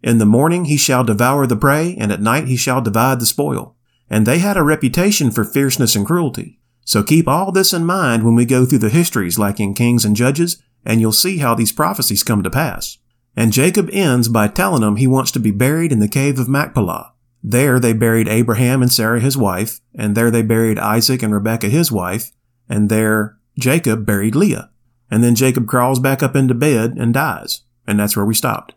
In 0.02 0.18
the 0.18 0.26
morning 0.26 0.66
he 0.66 0.76
shall 0.76 1.04
devour 1.04 1.46
the 1.46 1.56
prey, 1.56 1.96
and 1.98 2.12
at 2.12 2.20
night 2.20 2.48
he 2.48 2.56
shall 2.56 2.80
divide 2.80 3.20
the 3.20 3.26
spoil. 3.26 3.76
And 4.10 4.26
they 4.26 4.38
had 4.38 4.56
a 4.56 4.62
reputation 4.62 5.30
for 5.30 5.44
fierceness 5.44 5.96
and 5.96 6.06
cruelty. 6.06 6.60
So 6.84 7.02
keep 7.02 7.26
all 7.26 7.50
this 7.50 7.72
in 7.72 7.86
mind 7.86 8.22
when 8.22 8.34
we 8.34 8.44
go 8.44 8.66
through 8.66 8.80
the 8.80 8.90
histories 8.90 9.38
like 9.38 9.58
in 9.58 9.74
Kings 9.74 10.04
and 10.04 10.14
Judges, 10.14 10.62
and 10.84 11.00
you'll 11.00 11.12
see 11.12 11.38
how 11.38 11.54
these 11.54 11.72
prophecies 11.72 12.22
come 12.22 12.42
to 12.42 12.50
pass. 12.50 12.98
And 13.36 13.52
Jacob 13.52 13.88
ends 13.92 14.28
by 14.28 14.48
telling 14.48 14.82
them 14.82 14.96
he 14.96 15.06
wants 15.06 15.30
to 15.32 15.40
be 15.40 15.50
buried 15.50 15.92
in 15.92 15.98
the 15.98 16.08
cave 16.08 16.38
of 16.38 16.48
Machpelah. 16.48 17.12
There 17.42 17.78
they 17.78 17.92
buried 17.92 18.28
Abraham 18.28 18.80
and 18.80 18.92
Sarah 18.92 19.20
his 19.20 19.36
wife, 19.36 19.80
and 19.94 20.14
there 20.14 20.30
they 20.30 20.42
buried 20.42 20.78
Isaac 20.78 21.22
and 21.22 21.34
Rebekah 21.34 21.68
his 21.68 21.92
wife, 21.92 22.30
and 22.68 22.88
there 22.88 23.36
Jacob 23.58 24.06
buried 24.06 24.34
Leah. 24.34 24.70
And 25.10 25.22
then 25.22 25.34
Jacob 25.34 25.66
crawls 25.66 26.00
back 26.00 26.22
up 26.22 26.34
into 26.34 26.54
bed 26.54 26.94
and 26.96 27.12
dies. 27.12 27.62
And 27.86 28.00
that's 28.00 28.16
where 28.16 28.24
we 28.24 28.34
stopped. 28.34 28.74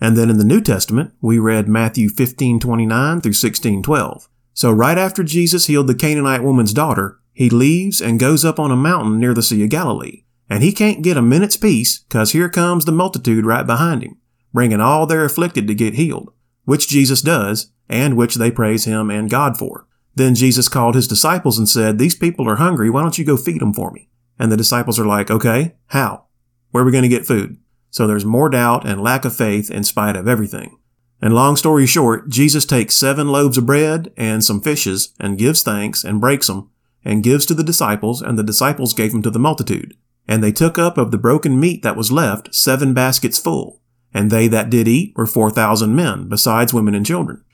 And 0.00 0.16
then 0.16 0.30
in 0.30 0.38
the 0.38 0.44
New 0.44 0.60
Testament, 0.60 1.12
we 1.20 1.38
read 1.38 1.68
Matthew 1.68 2.08
15:29 2.08 3.20
through 3.20 3.34
16:12. 3.34 4.28
So 4.54 4.72
right 4.72 4.98
after 4.98 5.22
Jesus 5.22 5.66
healed 5.66 5.86
the 5.86 5.94
Canaanite 5.94 6.42
woman's 6.42 6.72
daughter, 6.72 7.18
he 7.32 7.48
leaves 7.48 8.00
and 8.00 8.18
goes 8.18 8.44
up 8.44 8.58
on 8.58 8.70
a 8.70 8.76
mountain 8.76 9.18
near 9.18 9.34
the 9.34 9.42
Sea 9.42 9.62
of 9.62 9.70
Galilee. 9.70 10.24
And 10.52 10.62
he 10.62 10.70
can't 10.70 11.00
get 11.00 11.16
a 11.16 11.22
minute's 11.22 11.56
peace, 11.56 12.04
cause 12.10 12.32
here 12.32 12.50
comes 12.50 12.84
the 12.84 12.92
multitude 12.92 13.46
right 13.46 13.66
behind 13.66 14.02
him, 14.02 14.18
bringing 14.52 14.82
all 14.82 15.06
their 15.06 15.24
afflicted 15.24 15.66
to 15.66 15.74
get 15.74 15.94
healed, 15.94 16.30
which 16.66 16.88
Jesus 16.88 17.22
does, 17.22 17.72
and 17.88 18.18
which 18.18 18.34
they 18.34 18.50
praise 18.50 18.84
him 18.84 19.10
and 19.10 19.30
God 19.30 19.56
for. 19.56 19.86
Then 20.14 20.34
Jesus 20.34 20.68
called 20.68 20.94
his 20.94 21.08
disciples 21.08 21.56
and 21.56 21.66
said, 21.66 21.98
These 21.98 22.16
people 22.16 22.46
are 22.50 22.56
hungry, 22.56 22.90
why 22.90 23.00
don't 23.00 23.16
you 23.16 23.24
go 23.24 23.38
feed 23.38 23.62
them 23.62 23.72
for 23.72 23.92
me? 23.92 24.10
And 24.38 24.52
the 24.52 24.58
disciples 24.58 25.00
are 25.00 25.06
like, 25.06 25.30
Okay, 25.30 25.74
how? 25.86 26.26
Where 26.70 26.82
are 26.82 26.86
we 26.86 26.92
going 26.92 27.00
to 27.00 27.08
get 27.08 27.24
food? 27.24 27.56
So 27.88 28.06
there's 28.06 28.26
more 28.26 28.50
doubt 28.50 28.86
and 28.86 29.00
lack 29.00 29.24
of 29.24 29.34
faith 29.34 29.70
in 29.70 29.84
spite 29.84 30.16
of 30.16 30.28
everything. 30.28 30.76
And 31.22 31.34
long 31.34 31.56
story 31.56 31.86
short, 31.86 32.28
Jesus 32.28 32.66
takes 32.66 32.94
seven 32.94 33.28
loaves 33.28 33.56
of 33.56 33.64
bread 33.64 34.12
and 34.18 34.44
some 34.44 34.60
fishes 34.60 35.14
and 35.18 35.38
gives 35.38 35.62
thanks 35.62 36.04
and 36.04 36.20
breaks 36.20 36.48
them 36.48 36.68
and 37.06 37.24
gives 37.24 37.46
to 37.46 37.54
the 37.54 37.64
disciples 37.64 38.20
and 38.20 38.38
the 38.38 38.42
disciples 38.42 38.92
gave 38.92 39.12
them 39.12 39.22
to 39.22 39.30
the 39.30 39.38
multitude. 39.38 39.96
And 40.28 40.42
they 40.42 40.52
took 40.52 40.78
up 40.78 40.96
of 40.98 41.10
the 41.10 41.18
broken 41.18 41.58
meat 41.58 41.82
that 41.82 41.96
was 41.96 42.12
left 42.12 42.54
seven 42.54 42.94
baskets 42.94 43.38
full. 43.38 43.80
And 44.14 44.30
they 44.30 44.46
that 44.48 44.70
did 44.70 44.86
eat 44.86 45.14
were 45.16 45.26
four 45.26 45.50
thousand 45.50 45.96
men, 45.96 46.28
besides 46.28 46.74
women 46.74 46.94
and 46.94 47.04
children. 47.04 47.44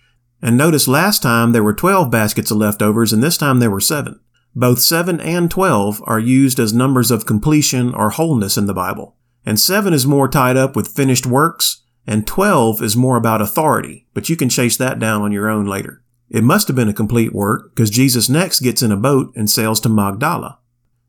And 0.42 0.56
notice 0.56 0.87
last 0.87 1.22
time 1.22 1.52
there 1.52 1.64
were 1.64 1.75
twelve 1.75 2.10
baskets 2.10 2.50
of 2.50 2.58
leftovers 2.58 3.12
and 3.12 3.22
this 3.22 3.38
time 3.38 3.58
there 3.58 3.70
were 3.70 3.80
seven. 3.80 4.20
Both 4.54 4.80
seven 4.80 5.20
and 5.20 5.50
twelve 5.50 6.02
are 6.04 6.18
used 6.18 6.58
as 6.58 6.72
numbers 6.72 7.10
of 7.10 7.26
completion 7.26 7.94
or 7.94 8.10
wholeness 8.10 8.56
in 8.56 8.66
the 8.66 8.75
Bible. 8.75 9.16
And 9.46 9.58
seven 9.58 9.92
is 9.92 10.06
more 10.06 10.28
tied 10.28 10.56
up 10.56 10.76
with 10.76 10.88
finished 10.88 11.26
works, 11.26 11.82
and 12.06 12.26
twelve 12.26 12.82
is 12.82 12.96
more 12.96 13.16
about 13.16 13.40
authority, 13.40 14.06
but 14.14 14.28
you 14.28 14.37
can 14.37 14.48
chase 14.48 14.76
that 14.76 14.98
down 14.98 15.22
on 15.22 15.32
your 15.32 15.48
own 15.48 15.66
later. 15.66 16.02
It 16.28 16.44
must 16.44 16.66
have 16.68 16.76
been 16.76 16.88
a 16.88 16.94
complete 16.94 17.32
work 17.32 17.75
because 17.75 17.88
Jesus 17.88 18.28
next 18.28 18.60
gets 18.60 18.82
in 18.82 18.92
a 18.92 18.96
boat 18.96 19.32
and 19.34 19.48
sails 19.48 19.80
to 19.80 19.88
Magdala. 19.88 20.58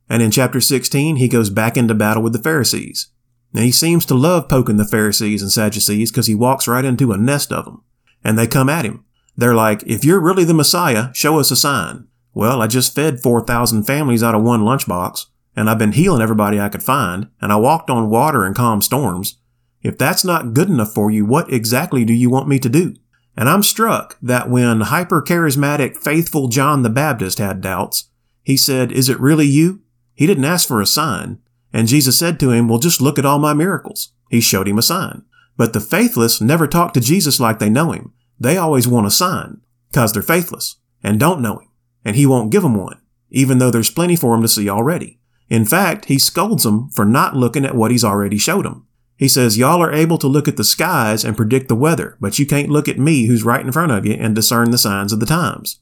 And 0.09 0.23
in 0.23 0.31
chapter 0.31 0.59
16, 0.59 1.17
he 1.17 1.27
goes 1.27 1.49
back 1.49 1.77
into 1.77 1.93
battle 1.93 2.23
with 2.23 2.33
the 2.33 2.39
Pharisees. 2.39 3.07
Now 3.53 3.61
he 3.61 3.71
seems 3.71 4.05
to 4.05 4.15
love 4.15 4.49
poking 4.49 4.77
the 4.77 4.85
Pharisees 4.85 5.41
and 5.41 5.51
Sadducees 5.51 6.11
because 6.11 6.27
he 6.27 6.35
walks 6.35 6.67
right 6.67 6.85
into 6.85 7.11
a 7.11 7.17
nest 7.17 7.51
of 7.51 7.65
them. 7.65 7.83
And 8.23 8.37
they 8.37 8.47
come 8.47 8.69
at 8.69 8.85
him. 8.85 9.05
They're 9.37 9.55
like, 9.55 9.83
if 9.83 10.03
you're 10.03 10.19
really 10.19 10.43
the 10.43 10.53
Messiah, 10.53 11.13
show 11.13 11.39
us 11.39 11.51
a 11.51 11.55
sign. 11.55 12.07
Well, 12.33 12.61
I 12.61 12.67
just 12.67 12.93
fed 12.93 13.21
4,000 13.21 13.83
families 13.83 14.21
out 14.21 14.35
of 14.35 14.43
one 14.43 14.61
lunchbox, 14.61 15.25
and 15.55 15.69
I've 15.69 15.77
been 15.77 15.93
healing 15.93 16.21
everybody 16.21 16.59
I 16.59 16.69
could 16.69 16.83
find, 16.83 17.29
and 17.41 17.51
I 17.51 17.55
walked 17.55 17.89
on 17.89 18.09
water 18.09 18.43
and 18.43 18.55
calm 18.55 18.81
storms. 18.81 19.39
If 19.81 19.97
that's 19.97 20.25
not 20.25 20.53
good 20.53 20.69
enough 20.69 20.93
for 20.93 21.09
you, 21.09 21.25
what 21.25 21.51
exactly 21.51 22.03
do 22.03 22.13
you 22.13 22.29
want 22.29 22.49
me 22.49 22.59
to 22.59 22.69
do? 22.69 22.95
And 23.37 23.47
I'm 23.47 23.63
struck 23.63 24.17
that 24.21 24.49
when 24.49 24.81
hyper 24.81 25.21
charismatic, 25.21 25.95
faithful 25.95 26.49
John 26.49 26.83
the 26.83 26.89
Baptist 26.89 27.37
had 27.37 27.61
doubts, 27.61 28.09
he 28.43 28.57
said, 28.57 28.91
Is 28.91 29.07
it 29.07 29.19
really 29.19 29.47
you? 29.47 29.81
He 30.19 30.27
didn't 30.27 30.43
ask 30.43 30.67
for 30.67 30.81
a 30.81 30.85
sign. 30.85 31.39
And 31.71 31.88
Jesus 31.88 32.19
said 32.19 32.41
to 32.41 32.51
him, 32.51 32.67
Well, 32.67 32.77
just 32.77 32.99
look 32.99 33.17
at 33.17 33.25
all 33.25 33.39
my 33.39 33.53
miracles. 33.53 34.11
He 34.29 34.41
showed 34.41 34.67
him 34.67 34.77
a 34.77 34.81
sign. 34.81 35.23
But 35.55 35.71
the 35.71 35.79
faithless 35.79 36.41
never 36.41 36.67
talk 36.67 36.91
to 36.93 36.99
Jesus 36.99 37.39
like 37.39 37.59
they 37.59 37.69
know 37.69 37.93
him. 37.93 38.11
They 38.38 38.57
always 38.57 38.85
want 38.85 39.07
a 39.07 39.11
sign, 39.11 39.61
cause 39.93 40.11
they're 40.11 40.21
faithless 40.21 40.75
and 41.01 41.21
don't 41.21 41.41
know 41.41 41.59
him. 41.59 41.69
And 42.03 42.17
he 42.17 42.25
won't 42.25 42.51
give 42.51 42.63
them 42.63 42.75
one, 42.75 42.99
even 43.29 43.59
though 43.59 43.71
there's 43.71 43.91
plenty 43.91 44.17
for 44.17 44.35
them 44.35 44.41
to 44.41 44.49
see 44.49 44.69
already. 44.69 45.21
In 45.47 45.63
fact, 45.63 46.05
he 46.05 46.19
scolds 46.19 46.65
them 46.65 46.89
for 46.89 47.05
not 47.05 47.38
looking 47.38 47.63
at 47.63 47.73
what 47.73 47.91
he's 47.91 48.03
already 48.03 48.38
showed 48.38 48.65
them. 48.65 48.88
He 49.15 49.29
says, 49.29 49.57
Y'all 49.57 49.81
are 49.81 49.93
able 49.93 50.17
to 50.17 50.27
look 50.27 50.49
at 50.49 50.57
the 50.57 50.65
skies 50.65 51.23
and 51.23 51.38
predict 51.38 51.69
the 51.69 51.77
weather, 51.77 52.17
but 52.19 52.38
you 52.38 52.45
can't 52.45 52.69
look 52.69 52.89
at 52.89 52.99
me 52.99 53.27
who's 53.27 53.43
right 53.43 53.65
in 53.65 53.71
front 53.71 53.93
of 53.93 54.05
you 54.05 54.15
and 54.15 54.35
discern 54.35 54.71
the 54.71 54.77
signs 54.77 55.13
of 55.13 55.21
the 55.21 55.25
times. 55.25 55.79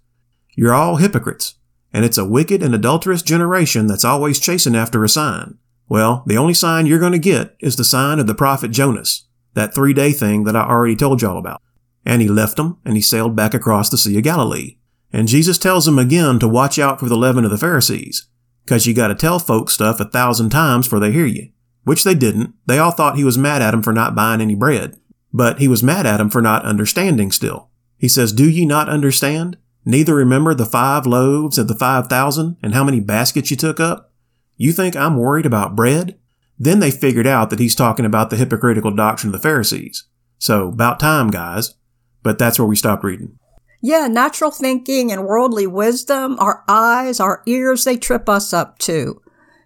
You're 0.56 0.76
all 0.76 0.98
hypocrites, 0.98 1.56
and 1.94 2.06
it's 2.06 2.18
a 2.18 2.28
wicked 2.28 2.62
and 2.62 2.74
adulterous 2.74 3.22
generation 3.22 3.88
that's 3.88 4.06
always 4.06 4.40
chasing 4.40 4.76
after 4.76 5.04
a 5.04 5.10
sign. 5.10 5.58
Well, 5.90 6.24
the 6.26 6.38
only 6.38 6.54
sign 6.54 6.86
you're 6.86 7.00
going 7.00 7.14
to 7.14 7.20
get 7.20 7.56
is 7.60 7.76
the 7.76 7.84
sign 7.84 8.20
of 8.20 8.28
the 8.28 8.36
prophet 8.36 8.72
Jonas, 8.72 9.26
that 9.54 9.74
three 9.74 9.94
day 9.94 10.12
thing 10.12 10.44
that 10.44 10.56
I 10.56 10.68
already 10.68 10.96
told 10.96 11.22
y'all 11.22 11.38
about. 11.38 11.62
And 12.06 12.22
he 12.22 12.28
left 12.28 12.58
them 12.58 12.78
and 12.86 12.96
he 12.96 13.02
sailed 13.02 13.36
back 13.36 13.54
across 13.54 13.90
the 13.90 13.98
Sea 13.98 14.18
of 14.18 14.24
Galilee. 14.24 14.78
And 15.12 15.28
Jesus 15.28 15.58
tells 15.58 15.86
them 15.86 15.98
again 15.98 16.40
to 16.40 16.48
watch 16.48 16.78
out 16.78 17.00
for 17.00 17.08
the 17.08 17.18
leaven 17.18 17.46
of 17.46 17.52
the 17.52 17.58
Pharisees, 17.58 18.28
cause 18.66 18.86
you 18.86 18.94
gotta 18.94 19.16
tell 19.16 19.40
folks 19.40 19.74
stuff 19.74 20.00
a 20.00 20.06
thousand 20.06 20.50
times 20.50 20.88
for 20.88 21.00
they 21.00 21.12
hear 21.12 21.26
you 21.26 21.52
which 21.88 22.04
they 22.04 22.14
didn't. 22.14 22.54
They 22.66 22.80
all 22.80 22.92
thought 22.92 23.16
he 23.16 23.24
was 23.24 23.38
mad 23.38 23.62
at 23.62 23.74
him 23.74 23.82
for 23.82 23.94
not 23.94 24.14
buying 24.14 24.42
any 24.42 24.56
bread. 24.56 25.00
But 25.32 25.60
he 25.60 25.70
was 25.70 25.82
mad 25.82 26.06
at 26.06 26.20
him 26.20 26.30
for 26.30 26.42
not 26.42 26.66
understanding 26.66 27.32
still. 27.32 27.70
He 27.98 28.10
says, 28.10 28.34
Do 28.34 28.48
ye 28.48 28.66
not 28.66 28.90
understand? 28.90 29.56
Neither 29.88 30.16
remember 30.16 30.54
the 30.54 30.66
five 30.66 31.06
loaves 31.06 31.58
of 31.58 31.70
the 31.70 31.74
five 31.74 32.08
thousand 32.08 32.58
and 32.62 32.74
how 32.74 32.84
many 32.84 33.00
baskets 33.00 33.50
you 33.50 33.56
took 33.56 33.80
up? 33.80 34.12
You 34.58 34.74
think 34.74 34.98
I'm 34.98 35.16
worried 35.16 35.46
about 35.46 35.78
bread? 35.78 36.20
Then 36.60 36.82
they 36.82 36.92
figured 36.92 37.26
out 37.26 37.50
that 37.52 37.60
he's 37.60 37.74
talking 37.74 38.04
about 38.04 38.30
the 38.30 38.36
hypocritical 38.36 38.92
doctrine 38.92 39.34
of 39.34 39.40
the 39.40 39.48
Pharisees. 39.48 40.04
So, 40.40 40.68
about 40.68 41.00
time, 41.00 41.30
guys. 41.30 41.76
But 42.22 42.38
that's 42.38 42.60
where 42.60 42.68
we 42.68 42.76
stopped 42.76 43.06
reading. 43.06 43.40
Yeah, 43.82 44.08
natural 44.08 44.52
thinking 44.52 45.10
and 45.10 45.24
worldly 45.24 45.68
wisdom, 45.68 46.36
our 46.38 46.66
eyes, 46.68 47.22
our 47.22 47.42
ears, 47.46 47.86
they 47.86 47.96
trip 47.96 48.28
us 48.28 48.52
up 48.52 48.80
too. 48.80 49.22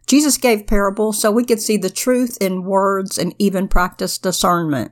Jesus 0.05 0.37
gave 0.37 0.67
parables 0.67 1.19
so 1.19 1.31
we 1.31 1.45
could 1.45 1.59
see 1.59 1.77
the 1.77 1.89
truth 1.89 2.37
in 2.39 2.63
words 2.63 3.17
and 3.17 3.33
even 3.39 3.67
practice 3.67 4.19
discernment. 4.19 4.91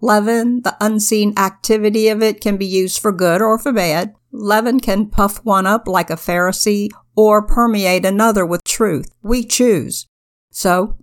Leaven, 0.00 0.62
the 0.62 0.76
unseen 0.80 1.36
activity 1.36 2.06
of 2.06 2.22
it, 2.22 2.40
can 2.40 2.56
be 2.56 2.66
used 2.66 3.00
for 3.00 3.10
good 3.10 3.42
or 3.42 3.58
for 3.58 3.72
bad. 3.72 4.14
Leaven 4.30 4.80
can 4.80 5.06
puff 5.06 5.44
one 5.44 5.66
up 5.66 5.88
like 5.88 6.10
a 6.10 6.14
Pharisee 6.14 6.88
or 7.16 7.46
permeate 7.46 8.04
another 8.04 8.44
with 8.44 8.64
truth. 8.64 9.10
We 9.22 9.44
choose. 9.44 10.06
So, 10.50 10.98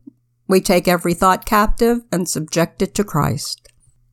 we 0.47 0.61
take 0.61 0.87
every 0.87 1.13
thought 1.13 1.45
captive 1.45 2.01
and 2.11 2.29
subject 2.29 2.81
it 2.81 2.93
to 2.95 3.03
Christ. 3.03 3.67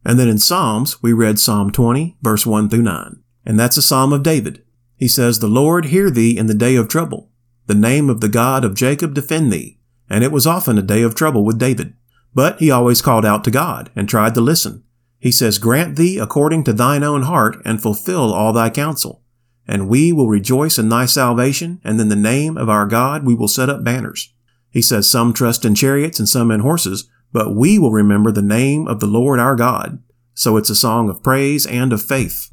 And 0.05 0.19
then 0.19 0.29
in 0.29 0.39
Psalms, 0.39 1.03
we 1.03 1.13
read 1.13 1.39
Psalm 1.39 1.71
20, 1.71 2.17
verse 2.23 2.47
1 2.47 2.69
through 2.69 2.83
9. 2.83 3.23
And 3.45 3.59
that's 3.59 3.77
a 3.77 3.83
psalm 3.83 4.13
of 4.13 4.23
David. 4.23 4.65
He 4.97 5.09
says, 5.09 5.39
The 5.39 5.49
Lord 5.49 5.87
hear 5.87 6.11
thee 6.11 6.37
in 6.37 6.47
the 6.47 6.55
day 6.55 6.77
of 6.77 6.89
trouble. 6.89 7.31
The 7.67 7.75
name 7.75 8.11
of 8.11 8.21
the 8.21 8.29
God 8.29 8.65
of 8.65 8.75
Jacob 8.75 9.15
defend 9.15 9.53
thee. 9.53 9.79
And 10.09 10.25
it 10.25 10.33
was 10.33 10.47
often 10.47 10.79
a 10.79 10.83
day 10.83 11.03
of 11.03 11.15
trouble 11.15 11.45
with 11.45 11.59
David. 11.59 11.95
But 12.35 12.59
he 12.59 12.71
always 12.71 13.03
called 13.03 13.25
out 13.25 13.45
to 13.45 13.51
God 13.51 13.91
and 13.95 14.09
tried 14.09 14.35
to 14.35 14.41
listen. 14.41 14.85
He 15.23 15.31
says, 15.31 15.61
Grant 15.61 15.95
thee 15.95 16.19
according 16.19 16.65
to 16.65 16.73
thine 16.73 17.05
own 17.05 17.23
heart 17.23 17.57
and 17.65 17.81
fulfill 17.81 18.35
all 18.35 18.53
thy 18.53 18.71
counsel. 18.71 19.23
And 19.69 19.89
we 19.89 20.13
will 20.13 20.27
rejoice 20.27 20.79
in 20.79 20.89
thy 20.89 21.07
salvation, 21.07 21.81
and 21.85 22.01
in 22.01 22.09
the 22.09 22.17
name 22.17 22.57
of 22.57 22.69
our 22.69 22.87
God 22.87 23.25
we 23.25 23.33
will 23.33 23.47
set 23.47 23.71
up 23.71 23.85
banners. 23.85 24.35
He 24.69 24.83
says, 24.83 25.09
Some 25.09 25.33
trust 25.33 25.65
in 25.65 25.77
chariots 25.77 26.19
and 26.19 26.29
some 26.29 26.51
in 26.51 26.59
horses, 26.59 27.09
but 27.33 27.55
we 27.55 27.79
will 27.79 27.93
remember 27.93 28.33
the 28.33 28.43
name 28.43 28.89
of 28.89 28.99
the 28.99 29.07
Lord 29.07 29.39
our 29.39 29.55
God. 29.55 30.03
So 30.35 30.57
it's 30.57 30.71
a 30.71 30.75
song 30.75 31.09
of 31.09 31.23
praise 31.23 31.67
and 31.67 31.93
of 31.93 32.03
faith. 32.03 32.51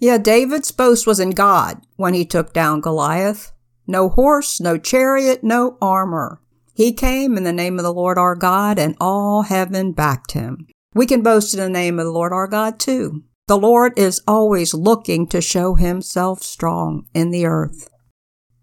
Yeah, 0.00 0.18
David's 0.18 0.72
boast 0.72 1.06
was 1.06 1.20
in 1.20 1.30
God 1.30 1.82
when 1.94 2.14
he 2.14 2.24
took 2.24 2.52
down 2.52 2.80
Goliath. 2.80 3.52
No 3.86 4.08
horse, 4.08 4.60
no 4.60 4.76
chariot, 4.76 5.44
no 5.44 5.78
armor. 5.80 6.42
He 6.74 6.92
came 6.92 7.36
in 7.36 7.44
the 7.44 7.52
name 7.52 7.78
of 7.78 7.84
the 7.84 7.94
Lord 7.94 8.18
our 8.18 8.34
God, 8.34 8.76
and 8.76 8.96
all 9.00 9.42
heaven 9.42 9.92
backed 9.92 10.32
him. 10.32 10.66
We 10.96 11.04
can 11.04 11.20
boast 11.20 11.52
in 11.52 11.60
the 11.60 11.68
name 11.68 11.98
of 11.98 12.06
the 12.06 12.10
Lord 12.10 12.32
our 12.32 12.46
God 12.46 12.80
too. 12.80 13.22
The 13.48 13.58
Lord 13.58 13.92
is 13.98 14.22
always 14.26 14.72
looking 14.72 15.26
to 15.26 15.42
show 15.42 15.74
himself 15.74 16.42
strong 16.42 17.06
in 17.12 17.32
the 17.32 17.44
earth. 17.44 17.90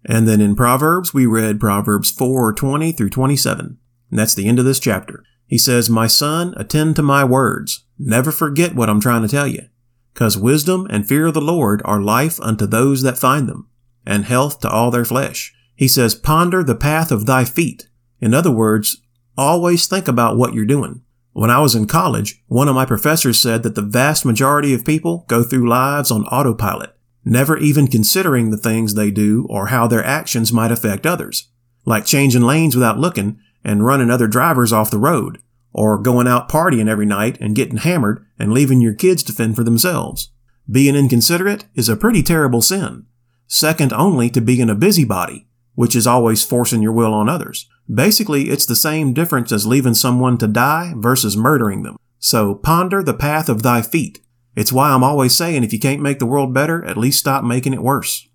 And 0.04 0.26
then 0.26 0.40
in 0.40 0.56
Proverbs, 0.56 1.14
we 1.14 1.26
read 1.26 1.60
Proverbs 1.60 2.10
4 2.10 2.52
20 2.52 2.90
through 2.90 3.10
27. 3.10 3.78
And 4.10 4.18
that's 4.18 4.34
the 4.34 4.48
end 4.48 4.58
of 4.58 4.64
this 4.64 4.80
chapter. 4.80 5.22
He 5.46 5.56
says, 5.56 5.88
My 5.88 6.08
son, 6.08 6.54
attend 6.56 6.96
to 6.96 7.02
my 7.04 7.22
words. 7.22 7.84
Never 8.00 8.32
forget 8.32 8.74
what 8.74 8.90
I'm 8.90 9.00
trying 9.00 9.22
to 9.22 9.28
tell 9.28 9.46
you. 9.46 9.68
Cause 10.14 10.36
wisdom 10.36 10.88
and 10.90 11.06
fear 11.06 11.26
of 11.26 11.34
the 11.34 11.40
Lord 11.40 11.82
are 11.84 12.02
life 12.02 12.40
unto 12.40 12.66
those 12.66 13.02
that 13.02 13.16
find 13.16 13.48
them 13.48 13.68
and 14.04 14.24
health 14.24 14.58
to 14.62 14.68
all 14.68 14.90
their 14.90 15.04
flesh. 15.04 15.54
He 15.76 15.86
says, 15.86 16.16
ponder 16.16 16.64
the 16.64 16.74
path 16.74 17.12
of 17.12 17.26
thy 17.26 17.44
feet. 17.44 17.86
In 18.20 18.34
other 18.34 18.50
words, 18.50 19.02
always 19.38 19.86
think 19.86 20.08
about 20.08 20.36
what 20.36 20.52
you're 20.52 20.64
doing. 20.64 21.03
When 21.34 21.50
I 21.50 21.58
was 21.58 21.74
in 21.74 21.88
college, 21.88 22.42
one 22.46 22.68
of 22.68 22.76
my 22.76 22.86
professors 22.86 23.40
said 23.40 23.64
that 23.64 23.74
the 23.74 23.82
vast 23.82 24.24
majority 24.24 24.72
of 24.72 24.84
people 24.84 25.24
go 25.26 25.42
through 25.42 25.68
lives 25.68 26.12
on 26.12 26.24
autopilot, 26.26 26.96
never 27.24 27.58
even 27.58 27.88
considering 27.88 28.50
the 28.50 28.56
things 28.56 28.94
they 28.94 29.10
do 29.10 29.44
or 29.50 29.66
how 29.66 29.88
their 29.88 30.04
actions 30.04 30.52
might 30.52 30.70
affect 30.70 31.04
others, 31.04 31.50
like 31.84 32.06
changing 32.06 32.42
lanes 32.42 32.76
without 32.76 33.00
looking 33.00 33.40
and 33.64 33.84
running 33.84 34.10
other 34.10 34.28
drivers 34.28 34.72
off 34.72 34.92
the 34.92 34.98
road, 34.98 35.42
or 35.72 35.98
going 35.98 36.28
out 36.28 36.48
partying 36.48 36.88
every 36.88 37.04
night 37.04 37.36
and 37.40 37.56
getting 37.56 37.78
hammered 37.78 38.24
and 38.38 38.52
leaving 38.52 38.80
your 38.80 38.94
kids 38.94 39.24
to 39.24 39.32
fend 39.32 39.56
for 39.56 39.64
themselves. 39.64 40.30
Being 40.70 40.94
inconsiderate 40.94 41.64
is 41.74 41.88
a 41.88 41.96
pretty 41.96 42.22
terrible 42.22 42.62
sin 42.62 43.06
second 43.46 43.92
only 43.92 44.30
to 44.30 44.40
being 44.40 44.70
a 44.70 44.74
busybody, 44.74 45.46
which 45.74 45.94
is 45.94 46.06
always 46.06 46.44
forcing 46.44 46.82
your 46.82 46.92
will 46.92 47.12
on 47.12 47.28
others. 47.28 47.68
Basically, 47.92 48.50
it's 48.50 48.66
the 48.66 48.76
same 48.76 49.12
difference 49.12 49.52
as 49.52 49.66
leaving 49.66 49.94
someone 49.94 50.38
to 50.38 50.46
die 50.46 50.94
versus 50.96 51.36
murdering 51.36 51.82
them. 51.82 51.96
So 52.18 52.54
ponder 52.54 53.02
the 53.02 53.14
path 53.14 53.48
of 53.48 53.62
thy 53.62 53.82
feet. 53.82 54.20
It's 54.56 54.72
why 54.72 54.90
I'm 54.90 55.04
always 55.04 55.34
saying 55.34 55.64
if 55.64 55.72
you 55.72 55.78
can't 55.78 56.00
make 56.00 56.18
the 56.18 56.26
world 56.26 56.54
better, 56.54 56.84
at 56.84 56.96
least 56.96 57.18
stop 57.18 57.44
making 57.44 57.74
it 57.74 57.82
worse. 57.82 58.28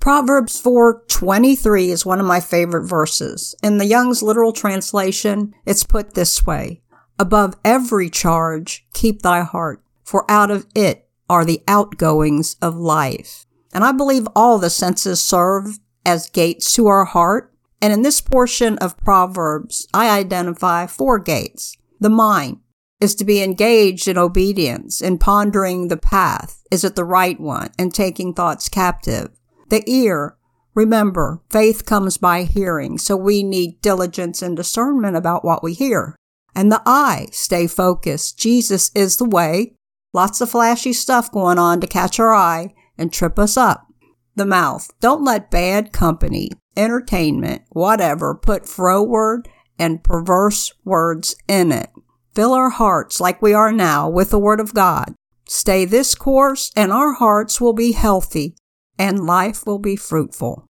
Proverbs 0.00 0.60
4:23 0.60 1.90
is 1.90 2.06
one 2.06 2.20
of 2.20 2.26
my 2.26 2.40
favorite 2.40 2.84
verses. 2.84 3.54
In 3.62 3.78
the 3.78 3.86
Young's 3.86 4.22
literal 4.22 4.52
translation, 4.52 5.54
it's 5.66 5.84
put 5.84 6.14
this 6.14 6.46
way: 6.46 6.82
Above 7.18 7.56
every 7.64 8.08
charge, 8.08 8.86
keep 8.94 9.22
thy 9.22 9.42
heart, 9.42 9.82
for 10.04 10.24
out 10.30 10.50
of 10.50 10.66
it 10.74 11.08
are 11.28 11.44
the 11.44 11.62
outgoings 11.68 12.56
of 12.62 12.76
life. 12.76 13.44
And 13.72 13.84
I 13.84 13.92
believe 13.92 14.26
all 14.34 14.58
the 14.58 14.70
senses 14.70 15.20
serve 15.20 15.78
as 16.06 16.30
gates 16.30 16.72
to 16.72 16.86
our 16.86 17.04
heart. 17.04 17.52
And 17.80 17.92
in 17.92 18.02
this 18.02 18.20
portion 18.20 18.76
of 18.78 18.96
Proverbs, 18.96 19.86
I 19.94 20.16
identify 20.18 20.86
four 20.86 21.18
gates. 21.18 21.76
The 22.00 22.10
mind 22.10 22.58
is 23.00 23.14
to 23.16 23.24
be 23.24 23.42
engaged 23.42 24.08
in 24.08 24.18
obedience, 24.18 25.00
in 25.00 25.18
pondering 25.18 25.88
the 25.88 25.96
path. 25.96 26.62
Is 26.70 26.82
it 26.82 26.96
the 26.96 27.04
right 27.04 27.38
one? 27.38 27.70
And 27.78 27.94
taking 27.94 28.34
thoughts 28.34 28.68
captive. 28.68 29.30
The 29.68 29.88
ear, 29.88 30.36
remember, 30.74 31.40
faith 31.50 31.84
comes 31.86 32.16
by 32.16 32.42
hearing, 32.42 32.98
so 32.98 33.16
we 33.16 33.42
need 33.42 33.80
diligence 33.80 34.42
and 34.42 34.56
discernment 34.56 35.16
about 35.16 35.44
what 35.44 35.62
we 35.62 35.74
hear. 35.74 36.16
And 36.54 36.72
the 36.72 36.82
eye, 36.84 37.28
stay 37.30 37.68
focused. 37.68 38.38
Jesus 38.38 38.90
is 38.94 39.16
the 39.18 39.28
way. 39.28 39.74
Lots 40.12 40.40
of 40.40 40.50
flashy 40.50 40.92
stuff 40.92 41.30
going 41.30 41.58
on 41.58 41.80
to 41.80 41.86
catch 41.86 42.18
our 42.18 42.32
eye 42.32 42.74
and 42.96 43.12
trip 43.12 43.38
us 43.38 43.56
up. 43.56 43.86
The 44.34 44.46
mouth, 44.46 44.90
don't 45.00 45.24
let 45.24 45.50
bad 45.50 45.92
company, 45.92 46.50
entertainment, 46.78 47.62
whatever, 47.70 48.34
put 48.34 48.66
froward 48.66 49.48
and 49.78 50.02
perverse 50.02 50.72
words 50.84 51.36
in 51.46 51.72
it. 51.72 51.90
Fill 52.34 52.54
our 52.54 52.70
hearts 52.70 53.20
like 53.20 53.42
we 53.42 53.52
are 53.52 53.72
now 53.72 54.08
with 54.08 54.30
the 54.30 54.38
Word 54.38 54.60
of 54.60 54.72
God. 54.72 55.14
Stay 55.46 55.84
this 55.84 56.14
course, 56.14 56.70
and 56.76 56.92
our 56.92 57.14
hearts 57.14 57.60
will 57.60 57.72
be 57.72 57.92
healthy 57.92 58.54
and 58.98 59.24
life 59.24 59.64
will 59.64 59.78
be 59.78 59.96
fruitful. 59.96 60.66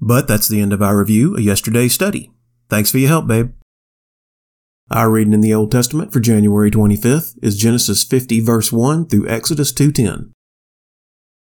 But 0.00 0.26
that's 0.26 0.48
the 0.48 0.60
end 0.60 0.72
of 0.72 0.82
our 0.82 0.98
review 0.98 1.34
of 1.34 1.40
yesterday's 1.40 1.92
study. 1.92 2.30
Thanks 2.68 2.90
for 2.90 2.98
your 2.98 3.08
help, 3.08 3.26
babe. 3.26 3.52
Our 4.90 5.10
reading 5.10 5.32
in 5.32 5.40
the 5.40 5.54
Old 5.54 5.72
Testament 5.72 6.12
for 6.12 6.20
January 6.20 6.70
25th 6.70 7.34
is 7.42 7.56
Genesis 7.56 8.04
50 8.04 8.40
verse 8.40 8.72
1 8.72 9.06
through 9.06 9.28
Exodus 9.28 9.72
2:10. 9.72 10.32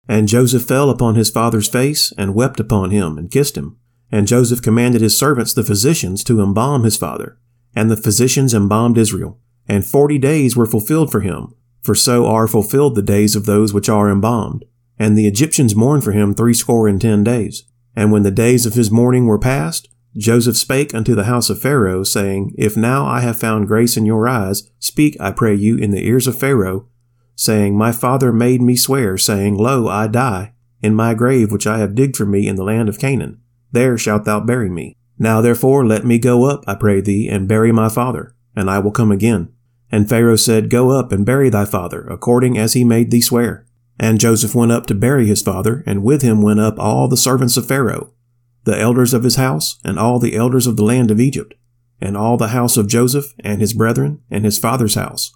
And 0.08 0.28
Joseph 0.28 0.64
fell 0.64 0.90
upon 0.90 1.14
his 1.14 1.30
father's 1.30 1.68
face 1.68 2.12
and 2.18 2.34
wept 2.34 2.60
upon 2.60 2.90
him 2.90 3.16
and 3.16 3.30
kissed 3.30 3.56
him. 3.56 3.76
And 4.12 4.28
Joseph 4.28 4.62
commanded 4.62 5.00
his 5.00 5.16
servants 5.16 5.54
the 5.54 5.64
physicians 5.64 6.22
to 6.24 6.42
embalm 6.42 6.84
his 6.84 6.98
father. 6.98 7.38
And 7.74 7.90
the 7.90 7.96
physicians 7.96 8.52
embalmed 8.52 8.98
Israel. 8.98 9.40
And 9.66 9.86
forty 9.86 10.18
days 10.18 10.54
were 10.54 10.66
fulfilled 10.66 11.10
for 11.10 11.20
him, 11.20 11.54
for 11.80 11.94
so 11.94 12.26
are 12.26 12.46
fulfilled 12.46 12.94
the 12.94 13.02
days 13.02 13.34
of 13.34 13.46
those 13.46 13.72
which 13.72 13.88
are 13.88 14.10
embalmed. 14.10 14.64
And 14.98 15.16
the 15.16 15.26
Egyptians 15.26 15.74
mourned 15.74 16.04
for 16.04 16.12
him 16.12 16.34
threescore 16.34 16.86
and 16.86 17.00
ten 17.00 17.24
days. 17.24 17.64
And 17.96 18.12
when 18.12 18.22
the 18.22 18.30
days 18.30 18.66
of 18.66 18.74
his 18.74 18.90
mourning 18.90 19.26
were 19.26 19.38
past, 19.38 19.88
Joseph 20.16 20.56
spake 20.56 20.94
unto 20.94 21.14
the 21.14 21.24
house 21.24 21.48
of 21.48 21.60
Pharaoh, 21.60 22.04
saying, 22.04 22.54
If 22.58 22.76
now 22.76 23.06
I 23.06 23.20
have 23.20 23.38
found 23.38 23.66
grace 23.66 23.96
in 23.96 24.04
your 24.04 24.28
eyes, 24.28 24.70
speak, 24.78 25.16
I 25.18 25.30
pray 25.32 25.54
you, 25.54 25.76
in 25.78 25.90
the 25.90 26.06
ears 26.06 26.26
of 26.26 26.38
Pharaoh, 26.38 26.86
saying, 27.34 27.76
My 27.76 27.92
father 27.92 28.30
made 28.30 28.60
me 28.60 28.76
swear, 28.76 29.16
saying, 29.16 29.56
Lo, 29.56 29.88
I 29.88 30.06
die, 30.06 30.52
in 30.82 30.94
my 30.94 31.14
grave 31.14 31.50
which 31.50 31.66
I 31.66 31.78
have 31.78 31.94
digged 31.94 32.16
for 32.16 32.26
me 32.26 32.46
in 32.46 32.56
the 32.56 32.64
land 32.64 32.90
of 32.90 32.98
Canaan. 32.98 33.40
There 33.72 33.98
shalt 33.98 34.24
thou 34.24 34.40
bury 34.40 34.70
me. 34.70 34.96
Now 35.18 35.40
therefore 35.40 35.84
let 35.84 36.04
me 36.04 36.18
go 36.18 36.44
up, 36.44 36.64
I 36.66 36.74
pray 36.74 37.00
thee, 37.00 37.28
and 37.28 37.48
bury 37.48 37.72
my 37.72 37.88
father, 37.88 38.34
and 38.54 38.70
I 38.70 38.78
will 38.78 38.90
come 38.90 39.10
again. 39.10 39.52
And 39.90 40.08
Pharaoh 40.08 40.36
said, 40.36 40.70
Go 40.70 40.90
up 40.90 41.12
and 41.12 41.26
bury 41.26 41.50
thy 41.50 41.64
father, 41.64 42.06
according 42.08 42.56
as 42.56 42.72
he 42.72 42.84
made 42.84 43.10
thee 43.10 43.20
swear. 43.20 43.66
And 43.98 44.20
Joseph 44.20 44.54
went 44.54 44.72
up 44.72 44.86
to 44.86 44.94
bury 44.94 45.26
his 45.26 45.42
father, 45.42 45.84
and 45.86 46.02
with 46.02 46.22
him 46.22 46.42
went 46.42 46.60
up 46.60 46.78
all 46.78 47.08
the 47.08 47.16
servants 47.16 47.56
of 47.56 47.66
Pharaoh, 47.66 48.12
the 48.64 48.78
elders 48.78 49.12
of 49.12 49.22
his 49.22 49.36
house, 49.36 49.78
and 49.84 49.98
all 49.98 50.18
the 50.18 50.34
elders 50.34 50.66
of 50.66 50.76
the 50.76 50.84
land 50.84 51.10
of 51.10 51.20
Egypt, 51.20 51.54
and 52.00 52.16
all 52.16 52.36
the 52.36 52.48
house 52.48 52.76
of 52.76 52.88
Joseph, 52.88 53.34
and 53.40 53.60
his 53.60 53.74
brethren, 53.74 54.20
and 54.30 54.44
his 54.44 54.58
father's 54.58 54.94
house. 54.94 55.32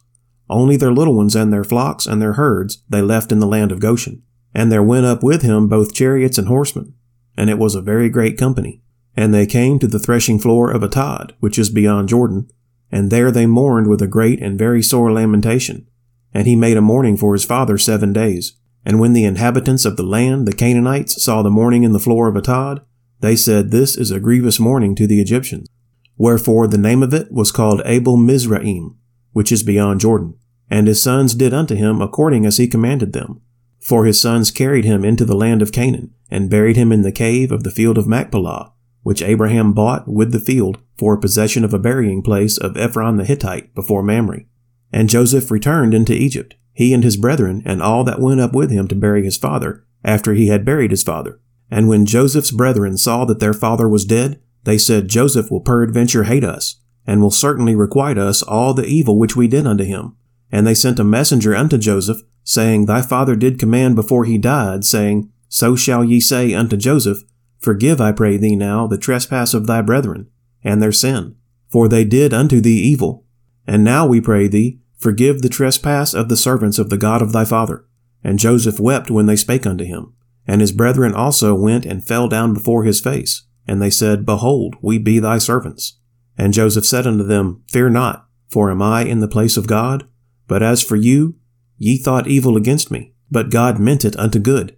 Only 0.49 0.77
their 0.77 0.93
little 0.93 1.15
ones 1.15 1.35
and 1.35 1.53
their 1.53 1.65
flocks 1.65 2.07
and 2.07 2.21
their 2.23 2.35
herds 2.35 2.83
they 2.89 3.03
left 3.03 3.33
in 3.33 3.41
the 3.41 3.47
land 3.47 3.73
of 3.73 3.81
Goshen. 3.81 4.23
And 4.55 4.73
there 4.73 4.83
went 4.83 5.07
up 5.07 5.23
with 5.23 5.43
him 5.43 5.69
both 5.69 5.93
chariots 5.93 6.39
and 6.39 6.49
horsemen, 6.49 6.95
and 7.37 7.51
it 7.51 7.59
was 7.59 7.75
a 7.75 7.83
very 7.83 8.09
great 8.09 8.39
company. 8.39 8.83
And 9.17 9.33
they 9.33 9.47
came 9.47 9.79
to 9.79 9.87
the 9.87 9.99
threshing 9.99 10.39
floor 10.39 10.71
of 10.71 10.83
Atad, 10.83 11.33
which 11.41 11.59
is 11.59 11.71
beyond 11.71 12.09
Jordan, 12.09 12.51
and 12.93 13.11
there 13.11 13.31
they 13.31 13.47
mourned 13.47 13.89
with 13.89 14.03
a 14.03 14.07
great 14.07 14.41
and 14.41 14.59
very 14.59 14.83
sore 14.83 15.13
lamentation. 15.13 15.87
And 16.33 16.47
he 16.47 16.55
made 16.55 16.77
a 16.77 16.83
mourning 16.83 17.17
for 17.17 17.33
his 17.33 17.45
father 17.45 17.79
seven 17.79 18.13
days. 18.13 18.55
And 18.85 19.01
when 19.01 19.15
the 19.15 19.25
inhabitants 19.25 19.85
of 19.85 19.97
the 19.97 20.03
land, 20.03 20.47
the 20.47 20.53
Canaanites, 20.53 21.23
saw 21.23 21.43
the 21.43 21.51
mourning 21.51 21.83
in 21.83 21.93
the 21.93 21.99
floor 21.99 22.29
of 22.29 22.35
Atad, 22.35 22.85
they 23.21 23.35
said, 23.35 23.71
This 23.71 23.97
is 23.97 24.11
a 24.11 24.21
grievous 24.21 24.61
mourning 24.61 24.95
to 24.97 25.07
the 25.07 25.21
Egyptians. 25.21 25.69
Wherefore 26.17 26.67
the 26.67 26.79
name 26.79 27.03
of 27.03 27.13
it 27.13 27.33
was 27.33 27.53
called 27.53 27.83
Abel 27.85 28.17
Mizraim, 28.17 28.97
which 29.33 29.51
is 29.51 29.63
beyond 29.63 30.01
Jordan. 30.01 30.35
And 30.71 30.87
his 30.87 31.03
sons 31.03 31.35
did 31.35 31.55
unto 31.55 31.75
him 31.75 32.01
according 32.01 32.47
as 32.47 32.57
he 32.57 32.69
commanded 32.69 33.13
them. 33.13 33.41
For 33.81 34.05
his 34.05 34.21
sons 34.21 34.51
carried 34.51 34.85
him 34.85 35.05
into 35.05 35.25
the 35.25 35.37
land 35.37 35.63
of 35.63 35.73
Canaan, 35.73 36.13
and 36.31 36.51
buried 36.51 36.77
him 36.77 36.93
in 36.93 37.03
the 37.03 37.13
cave 37.13 37.53
of 37.53 37.63
the 37.63 37.71
field 37.71 37.99
of 37.99 38.07
Machpelah, 38.07 38.73
which 39.03 39.23
Abraham 39.23 39.73
bought 39.73 40.09
with 40.09 40.33
the 40.33 40.41
field 40.41 40.79
for 40.97 41.17
possession 41.17 41.65
of 41.65 41.73
a 41.73 41.79
burying 41.79 42.23
place 42.23 42.59
of 42.59 42.77
Ephron 42.77 43.17
the 43.17 43.25
Hittite 43.25 43.75
before 43.75 44.03
Mamre. 44.03 44.45
And 44.93 45.09
Joseph 45.09 45.51
returned 45.51 45.95
into 45.95 46.13
Egypt, 46.13 46.57
he 46.73 46.93
and 46.93 47.05
his 47.05 47.17
brethren, 47.17 47.63
and 47.65 47.83
all 47.83 48.05
that 48.05 48.21
went 48.21 48.41
up 48.41 48.53
with 48.53 48.71
him 48.71 48.89
to 48.89 48.95
bury 48.95 49.25
his 49.25 49.37
father, 49.37 49.85
after 50.05 50.35
he 50.35 50.49
had 50.49 50.65
buried 50.65 50.91
his 50.91 51.03
father. 51.03 51.41
And 51.71 51.89
when 51.89 52.07
Joseph's 52.07 52.51
brethren 52.51 52.97
saw 52.97 53.25
that 53.25 53.41
their 53.41 53.55
father 53.55 53.89
was 53.89 54.05
dead, 54.05 54.41
they 54.65 54.79
said, 54.79 55.09
Joseph 55.09 55.51
will 55.51 55.61
peradventure 55.61 56.25
hate 56.25 56.45
us, 56.45 56.81
and 57.07 57.23
will 57.23 57.31
certainly 57.31 57.75
requite 57.75 58.19
us 58.19 58.43
all 58.43 58.75
the 58.75 58.87
evil 58.87 59.19
which 59.19 59.37
we 59.37 59.49
did 59.49 59.67
unto 59.67 59.85
him. 59.85 60.17
And 60.51 60.67
they 60.67 60.75
sent 60.75 60.99
a 60.99 61.05
messenger 61.05 61.55
unto 61.55 61.79
Joseph, 61.79 62.19
saying, 62.45 62.87
Thy 62.87 63.03
father 63.03 63.37
did 63.37 63.59
command 63.59 63.97
before 63.97 64.25
he 64.25 64.39
died, 64.39 64.85
saying, 64.85 65.31
So 65.49 65.77
shall 65.77 66.05
ye 66.05 66.21
say 66.21 66.55
unto 66.55 66.77
Joseph, 66.77 67.23
Forgive, 67.59 68.01
I 68.01 68.13
pray 68.13 68.37
thee 68.37 68.57
now, 68.57 68.87
the 68.87 68.99
trespass 68.99 69.55
of 69.55 69.67
thy 69.67 69.83
brethren, 69.83 70.29
and 70.63 70.83
their 70.83 70.93
sin, 70.93 71.37
for 71.69 71.89
they 71.89 72.05
did 72.05 72.35
unto 72.35 72.61
thee 72.61 72.81
evil. 72.81 73.25
And 73.67 73.83
now 73.83 74.07
we 74.07 74.21
pray 74.21 74.49
thee, 74.49 74.81
forgive 74.97 75.43
the 75.43 75.49
trespass 75.49 76.15
of 76.15 76.29
the 76.29 76.37
servants 76.37 76.79
of 76.79 76.91
the 76.91 76.97
God 76.97 77.23
of 77.23 77.33
thy 77.33 77.45
father. 77.45 77.85
And 78.23 78.39
Joseph 78.39 78.81
wept 78.81 79.11
when 79.11 79.27
they 79.27 79.37
spake 79.37 79.67
unto 79.67 79.85
him. 79.85 80.15
And 80.47 80.61
his 80.61 80.73
brethren 80.73 81.15
also 81.15 81.55
went 81.55 81.85
and 81.85 82.07
fell 82.07 82.29
down 82.29 82.55
before 82.55 82.85
his 82.85 83.01
face. 83.01 83.45
And 83.67 83.83
they 83.83 83.91
said, 83.91 84.27
Behold, 84.27 84.77
we 84.81 84.99
be 84.99 85.19
thy 85.19 85.39
servants. 85.39 85.99
And 86.39 86.53
Joseph 86.53 86.85
said 86.85 87.07
unto 87.07 87.25
them, 87.25 87.63
Fear 87.69 87.91
not, 87.91 88.29
for 88.49 88.71
am 88.71 88.83
I 88.83 89.03
in 89.03 89.21
the 89.21 89.29
place 89.29 89.57
of 89.57 89.67
God? 89.67 90.07
But 90.47 90.63
as 90.63 90.83
for 90.83 90.97
you, 90.97 91.37
ye 91.79 91.99
thought 91.99 92.29
evil 92.29 92.57
against 92.57 92.91
me, 92.91 93.15
but 93.31 93.51
God 93.51 93.81
meant 93.81 94.05
it 94.05 94.17
unto 94.19 94.39
good, 94.39 94.76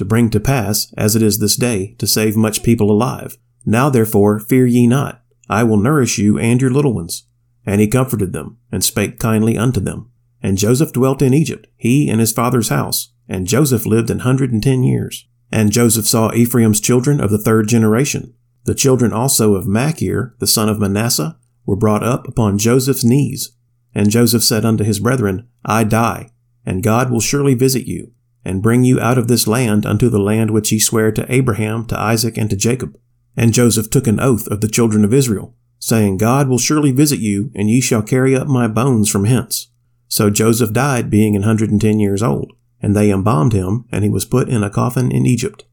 to 0.00 0.04
bring 0.06 0.30
to 0.30 0.40
pass, 0.40 0.90
as 0.96 1.14
it 1.14 1.20
is 1.20 1.40
this 1.40 1.56
day, 1.56 1.94
to 1.98 2.06
save 2.06 2.34
much 2.34 2.62
people 2.62 2.90
alive. 2.90 3.36
Now 3.66 3.90
therefore 3.90 4.38
fear 4.40 4.64
ye 4.64 4.86
not, 4.86 5.22
I 5.46 5.62
will 5.62 5.76
nourish 5.76 6.16
you 6.16 6.38
and 6.38 6.58
your 6.58 6.70
little 6.70 6.94
ones. 6.94 7.24
And 7.66 7.82
he 7.82 7.86
comforted 7.86 8.32
them, 8.32 8.56
and 8.72 8.82
spake 8.82 9.18
kindly 9.18 9.58
unto 9.58 9.78
them. 9.78 10.10
And 10.42 10.56
Joseph 10.56 10.94
dwelt 10.94 11.20
in 11.20 11.34
Egypt, 11.34 11.66
he 11.76 12.08
and 12.08 12.18
his 12.18 12.32
father's 12.32 12.70
house, 12.70 13.12
and 13.28 13.46
Joseph 13.46 13.84
lived 13.84 14.08
an 14.08 14.20
hundred 14.20 14.52
and 14.52 14.62
ten 14.62 14.82
years. 14.82 15.28
And 15.52 15.70
Joseph 15.70 16.06
saw 16.06 16.32
Ephraim's 16.32 16.80
children 16.80 17.20
of 17.20 17.30
the 17.30 17.36
third 17.36 17.68
generation. 17.68 18.32
The 18.64 18.74
children 18.74 19.12
also 19.12 19.54
of 19.54 19.66
Machir, 19.66 20.34
the 20.38 20.46
son 20.46 20.70
of 20.70 20.80
Manasseh, 20.80 21.36
were 21.66 21.76
brought 21.76 22.02
up 22.02 22.26
upon 22.26 22.56
Joseph's 22.56 23.04
knees. 23.04 23.52
And 23.94 24.08
Joseph 24.08 24.42
said 24.42 24.64
unto 24.64 24.82
his 24.82 24.98
brethren, 24.98 25.46
I 25.62 25.84
die, 25.84 26.30
and 26.64 26.82
God 26.82 27.10
will 27.10 27.20
surely 27.20 27.52
visit 27.52 27.86
you, 27.86 28.12
and 28.44 28.62
bring 28.62 28.84
you 28.84 28.98
out 29.00 29.18
of 29.18 29.28
this 29.28 29.46
land 29.46 29.84
unto 29.84 30.08
the 30.08 30.18
land 30.18 30.50
which 30.50 30.70
he 30.70 30.78
sware 30.78 31.12
to 31.12 31.32
Abraham, 31.32 31.84
to 31.86 31.98
Isaac, 31.98 32.36
and 32.36 32.48
to 32.50 32.56
Jacob. 32.56 32.98
And 33.36 33.52
Joseph 33.52 33.90
took 33.90 34.06
an 34.06 34.20
oath 34.20 34.46
of 34.48 34.60
the 34.60 34.68
children 34.68 35.04
of 35.04 35.14
Israel, 35.14 35.54
saying, 35.78 36.18
God 36.18 36.48
will 36.48 36.58
surely 36.58 36.92
visit 36.92 37.20
you, 37.20 37.50
and 37.54 37.70
ye 37.70 37.80
shall 37.80 38.02
carry 38.02 38.34
up 38.34 38.48
my 38.48 38.66
bones 38.66 39.10
from 39.10 39.24
hence. 39.24 39.68
So 40.08 40.30
Joseph 40.30 40.72
died, 40.72 41.10
being 41.10 41.36
an 41.36 41.42
hundred 41.42 41.70
and 41.70 41.80
ten 41.80 42.00
years 42.00 42.22
old, 42.22 42.52
and 42.82 42.96
they 42.96 43.10
embalmed 43.10 43.52
him, 43.52 43.84
and 43.92 44.02
he 44.02 44.10
was 44.10 44.24
put 44.24 44.48
in 44.48 44.62
a 44.62 44.70
coffin 44.70 45.12
in 45.12 45.26
Egypt. 45.26 45.64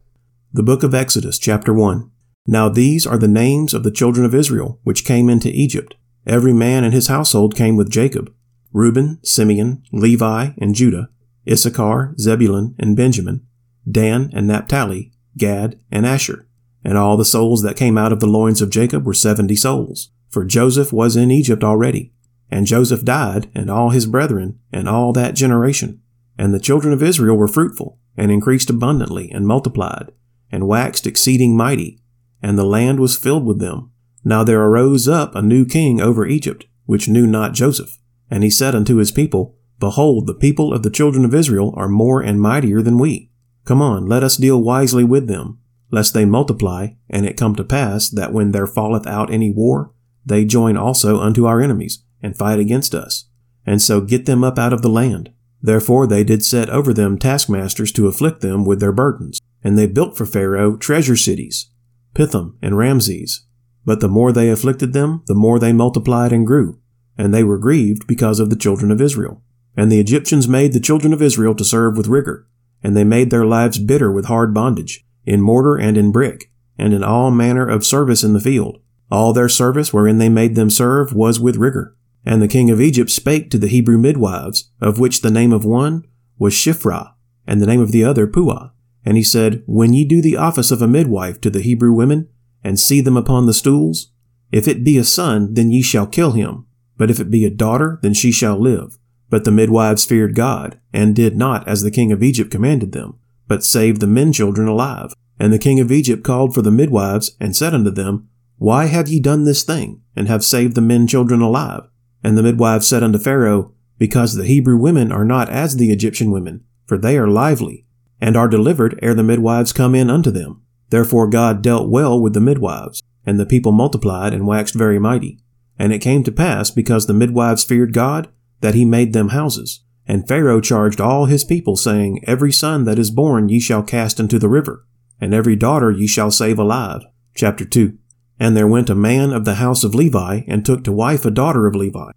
The 0.53 0.63
book 0.63 0.83
of 0.83 0.93
Exodus, 0.93 1.39
chapter 1.39 1.73
1. 1.73 2.09
Now 2.45 2.69
these 2.69 3.05
are 3.05 3.17
the 3.17 3.27
names 3.27 3.73
of 3.73 3.83
the 3.83 3.91
children 3.91 4.25
of 4.25 4.35
Israel, 4.35 4.79
which 4.83 5.05
came 5.05 5.29
into 5.29 5.49
Egypt. 5.49 5.95
Every 6.25 6.53
man 6.53 6.83
and 6.83 6.93
his 6.93 7.07
household 7.07 7.55
came 7.55 7.75
with 7.75 7.89
Jacob. 7.89 8.33
Reuben, 8.71 9.19
Simeon, 9.23 9.83
Levi, 9.91 10.49
and 10.57 10.75
Judah, 10.75 11.09
Issachar, 11.49 12.13
Zebulun, 12.19 12.75
and 12.77 12.95
Benjamin, 12.95 13.45
Dan 13.89 14.29
and 14.33 14.47
Naphtali, 14.47 15.13
Gad, 15.37 15.79
and 15.91 16.05
Asher. 16.05 16.47
And 16.83 16.97
all 16.97 17.17
the 17.17 17.25
souls 17.25 17.61
that 17.63 17.77
came 17.77 17.97
out 17.97 18.11
of 18.11 18.19
the 18.19 18.27
loins 18.27 18.61
of 18.61 18.69
Jacob 18.69 19.05
were 19.05 19.13
seventy 19.13 19.55
souls, 19.55 20.11
for 20.29 20.45
Joseph 20.45 20.93
was 20.93 21.15
in 21.15 21.31
Egypt 21.31 21.63
already. 21.63 22.13
And 22.49 22.65
Joseph 22.65 23.03
died, 23.03 23.49
and 23.53 23.69
all 23.69 23.89
his 23.89 24.05
brethren, 24.05 24.59
and 24.71 24.87
all 24.87 25.13
that 25.13 25.35
generation. 25.35 26.01
And 26.37 26.53
the 26.53 26.59
children 26.59 26.93
of 26.93 27.03
Israel 27.03 27.35
were 27.35 27.47
fruitful, 27.47 27.99
and 28.15 28.31
increased 28.31 28.69
abundantly, 28.69 29.29
and 29.31 29.45
multiplied. 29.45 30.11
and 30.51 30.67
waxed 30.67 31.05
exceeding 31.05 31.55
mighty, 31.55 31.99
and 32.41 32.57
the 32.57 32.65
land 32.65 32.99
was 32.99 33.17
filled 33.17 33.45
with 33.45 33.59
them. 33.59 33.91
Now 34.23 34.43
there 34.43 34.61
arose 34.61 35.07
up 35.07 35.35
a 35.35 35.41
new 35.41 35.65
king 35.65 36.01
over 36.01 36.25
Egypt, 36.25 36.65
which 36.85 37.09
knew 37.09 37.27
not 37.27 37.53
Joseph. 37.53 37.97
And 38.29 38.43
he 38.43 38.49
said 38.49 38.75
unto 38.75 38.97
his 38.97 39.11
people, 39.11 39.55
Behold, 39.79 40.27
the 40.27 40.33
people 40.33 40.73
of 40.73 40.83
the 40.83 40.89
children 40.89 41.23
of 41.23 41.35
Israel 41.35 41.73
are 41.77 41.87
more 41.87 42.21
and 42.21 42.41
mightier 42.41 42.81
than 42.81 42.97
we. 42.97 43.31
Come 43.65 43.81
on, 43.81 44.05
let 44.07 44.23
us 44.23 44.37
deal 44.37 44.61
wisely 44.61 45.03
with 45.03 45.27
them, 45.27 45.59
lest 45.91 46.13
they 46.13 46.25
multiply, 46.25 46.89
and 47.09 47.25
it 47.25 47.37
come 47.37 47.55
to 47.55 47.63
pass 47.63 48.09
that 48.09 48.33
when 48.33 48.51
there 48.51 48.67
falleth 48.67 49.05
out 49.05 49.31
any 49.31 49.51
war, 49.51 49.91
they 50.25 50.45
join 50.45 50.77
also 50.77 51.19
unto 51.19 51.45
our 51.45 51.61
enemies, 51.61 52.03
and 52.21 52.35
fight 52.35 52.59
against 52.59 52.95
us, 52.95 53.25
and 53.65 53.81
so 53.81 54.01
get 54.01 54.25
them 54.25 54.43
up 54.43 54.57
out 54.57 54.73
of 54.73 54.81
the 54.81 54.89
land. 54.89 55.31
Therefore 55.61 56.07
they 56.07 56.23
did 56.23 56.45
set 56.45 56.69
over 56.69 56.93
them 56.93 57.17
taskmasters 57.17 57.91
to 57.93 58.07
afflict 58.07 58.41
them 58.41 58.65
with 58.65 58.79
their 58.79 58.91
burdens. 58.91 59.39
And 59.63 59.77
they 59.77 59.87
built 59.87 60.15
for 60.15 60.25
Pharaoh 60.25 60.77
treasure 60.77 61.15
cities, 61.15 61.67
Pithom 62.13 62.57
and 62.61 62.77
Ramses. 62.77 63.45
But 63.85 63.99
the 63.99 64.07
more 64.07 64.31
they 64.31 64.49
afflicted 64.49 64.93
them, 64.93 65.23
the 65.27 65.35
more 65.35 65.59
they 65.59 65.73
multiplied 65.73 66.31
and 66.31 66.45
grew. 66.45 66.79
And 67.17 67.33
they 67.33 67.43
were 67.43 67.57
grieved 67.57 68.05
because 68.07 68.39
of 68.39 68.49
the 68.49 68.55
children 68.55 68.91
of 68.91 69.01
Israel. 69.01 69.41
And 69.77 69.91
the 69.91 69.99
Egyptians 69.99 70.47
made 70.47 70.73
the 70.73 70.79
children 70.79 71.13
of 71.13 71.21
Israel 71.21 71.55
to 71.55 71.63
serve 71.63 71.95
with 71.95 72.07
rigor. 72.07 72.47
And 72.83 72.97
they 72.97 73.03
made 73.03 73.29
their 73.29 73.45
lives 73.45 73.77
bitter 73.77 74.11
with 74.11 74.25
hard 74.25 74.53
bondage, 74.53 75.05
in 75.25 75.41
mortar 75.41 75.77
and 75.77 75.97
in 75.97 76.11
brick, 76.11 76.51
and 76.77 76.93
in 76.93 77.03
all 77.03 77.31
manner 77.31 77.67
of 77.67 77.85
service 77.85 78.23
in 78.23 78.33
the 78.33 78.39
field. 78.39 78.79
All 79.09 79.33
their 79.33 79.47
service 79.47 79.93
wherein 79.93 80.17
they 80.17 80.29
made 80.29 80.55
them 80.55 80.69
serve 80.69 81.13
was 81.13 81.39
with 81.39 81.55
rigor. 81.55 81.95
And 82.25 82.41
the 82.41 82.47
king 82.47 82.69
of 82.69 82.81
Egypt 82.81 83.09
spake 83.09 83.49
to 83.51 83.57
the 83.57 83.69
Hebrew 83.69 83.97
midwives, 83.97 84.71
of 84.81 84.99
which 84.99 85.21
the 85.21 85.31
name 85.31 85.53
of 85.53 85.63
one 85.63 86.03
was 86.37 86.53
Shiphrah, 86.53 87.13
and 87.45 87.61
the 87.61 87.65
name 87.65 87.79
of 87.79 87.91
the 87.91 88.03
other 88.03 88.27
Puah. 88.27 88.71
And 89.05 89.15
he 89.15 89.23
said, 89.23 89.63
When 89.65 89.93
ye 89.93 90.03
do 90.03 90.21
the 90.21 90.35
office 90.35 90.71
of 90.71 90.81
a 90.81 90.87
midwife 90.87 91.39
to 91.41 91.49
the 91.49 91.61
Hebrew 91.61 91.93
women, 91.93 92.27
and 92.63 92.79
see 92.79 92.99
them 92.99 93.15
upon 93.15 93.45
the 93.45 93.53
stools, 93.53 94.11
if 94.51 94.67
it 94.67 94.83
be 94.83 94.97
a 94.97 95.03
son, 95.03 95.53
then 95.53 95.71
ye 95.71 95.81
shall 95.81 96.07
kill 96.07 96.31
him. 96.31 96.65
But 96.97 97.09
if 97.09 97.19
it 97.19 97.31
be 97.31 97.45
a 97.45 97.49
daughter, 97.49 97.99
then 98.01 98.13
she 98.13 98.31
shall 98.31 98.59
live. 98.59 98.97
But 99.29 99.43
the 99.43 99.51
midwives 99.51 100.05
feared 100.05 100.35
God, 100.35 100.79
and 100.93 101.15
did 101.15 101.37
not 101.37 101.67
as 101.67 101.81
the 101.81 101.91
king 101.91 102.11
of 102.11 102.23
Egypt 102.23 102.49
commanded 102.49 102.93
them, 102.93 103.19
but 103.47 103.63
saved 103.63 104.01
the 104.01 104.07
men 104.07 104.31
children 104.31 104.67
alive. 104.67 105.13
And 105.39 105.53
the 105.53 105.59
king 105.59 105.79
of 105.79 105.91
Egypt 105.91 106.23
called 106.23 106.53
for 106.53 106.61
the 106.61 106.71
midwives, 106.71 107.35
and 107.39 107.55
said 107.55 107.73
unto 107.73 107.91
them, 107.91 108.29
Why 108.57 108.85
have 108.85 109.07
ye 109.07 109.19
done 109.19 109.43
this 109.43 109.63
thing, 109.63 110.01
and 110.15 110.27
have 110.27 110.43
saved 110.43 110.75
the 110.75 110.81
men 110.81 111.07
children 111.07 111.41
alive? 111.41 111.83
And 112.23 112.37
the 112.37 112.43
midwives 112.43 112.87
said 112.87 113.03
unto 113.03 113.19
Pharaoh, 113.19 113.73
Because 113.97 114.33
the 114.33 114.45
Hebrew 114.45 114.77
women 114.77 115.11
are 115.11 115.25
not 115.25 115.49
as 115.49 115.75
the 115.75 115.91
Egyptian 115.91 116.31
women, 116.31 116.63
for 116.85 116.97
they 116.97 117.17
are 117.17 117.27
lively, 117.27 117.85
and 118.19 118.35
are 118.35 118.47
delivered 118.47 118.97
ere 119.01 119.13
the 119.13 119.23
midwives 119.23 119.73
come 119.73 119.93
in 119.93 120.09
unto 120.09 120.31
them. 120.31 120.61
Therefore 120.89 121.27
God 121.27 121.61
dealt 121.61 121.89
well 121.89 122.19
with 122.19 122.33
the 122.33 122.39
midwives, 122.39 123.03
and 123.25 123.39
the 123.39 123.45
people 123.45 123.71
multiplied 123.71 124.33
and 124.33 124.47
waxed 124.47 124.73
very 124.73 124.99
mighty. 124.99 125.39
And 125.77 125.93
it 125.93 125.99
came 125.99 126.23
to 126.23 126.31
pass, 126.31 126.71
because 126.71 127.05
the 127.05 127.13
midwives 127.13 127.63
feared 127.63 127.93
God, 127.93 128.29
that 128.61 128.75
he 128.75 128.85
made 128.85 129.13
them 129.13 129.29
houses. 129.29 129.83
And 130.07 130.27
Pharaoh 130.27 130.61
charged 130.61 131.01
all 131.01 131.25
his 131.25 131.43
people, 131.43 131.75
saying, 131.75 132.21
Every 132.25 132.51
son 132.51 132.85
that 132.85 132.97
is 132.97 133.11
born 133.11 133.49
ye 133.49 133.59
shall 133.59 133.83
cast 133.83 134.19
into 134.19 134.39
the 134.39 134.49
river, 134.49 134.85
and 135.19 135.33
every 135.33 135.55
daughter 135.55 135.91
ye 135.91 136.07
shall 136.07 136.31
save 136.31 136.57
alive. 136.57 137.01
Chapter 137.35 137.65
2. 137.65 137.97
And 138.39 138.55
there 138.55 138.67
went 138.67 138.89
a 138.89 138.95
man 138.95 139.33
of 139.33 139.45
the 139.45 139.55
house 139.55 139.83
of 139.83 139.93
Levi, 139.93 140.41
and 140.47 140.65
took 140.65 140.83
to 140.85 140.91
wife 140.91 141.25
a 141.25 141.31
daughter 141.31 141.67
of 141.67 141.75
Levi. 141.75 142.11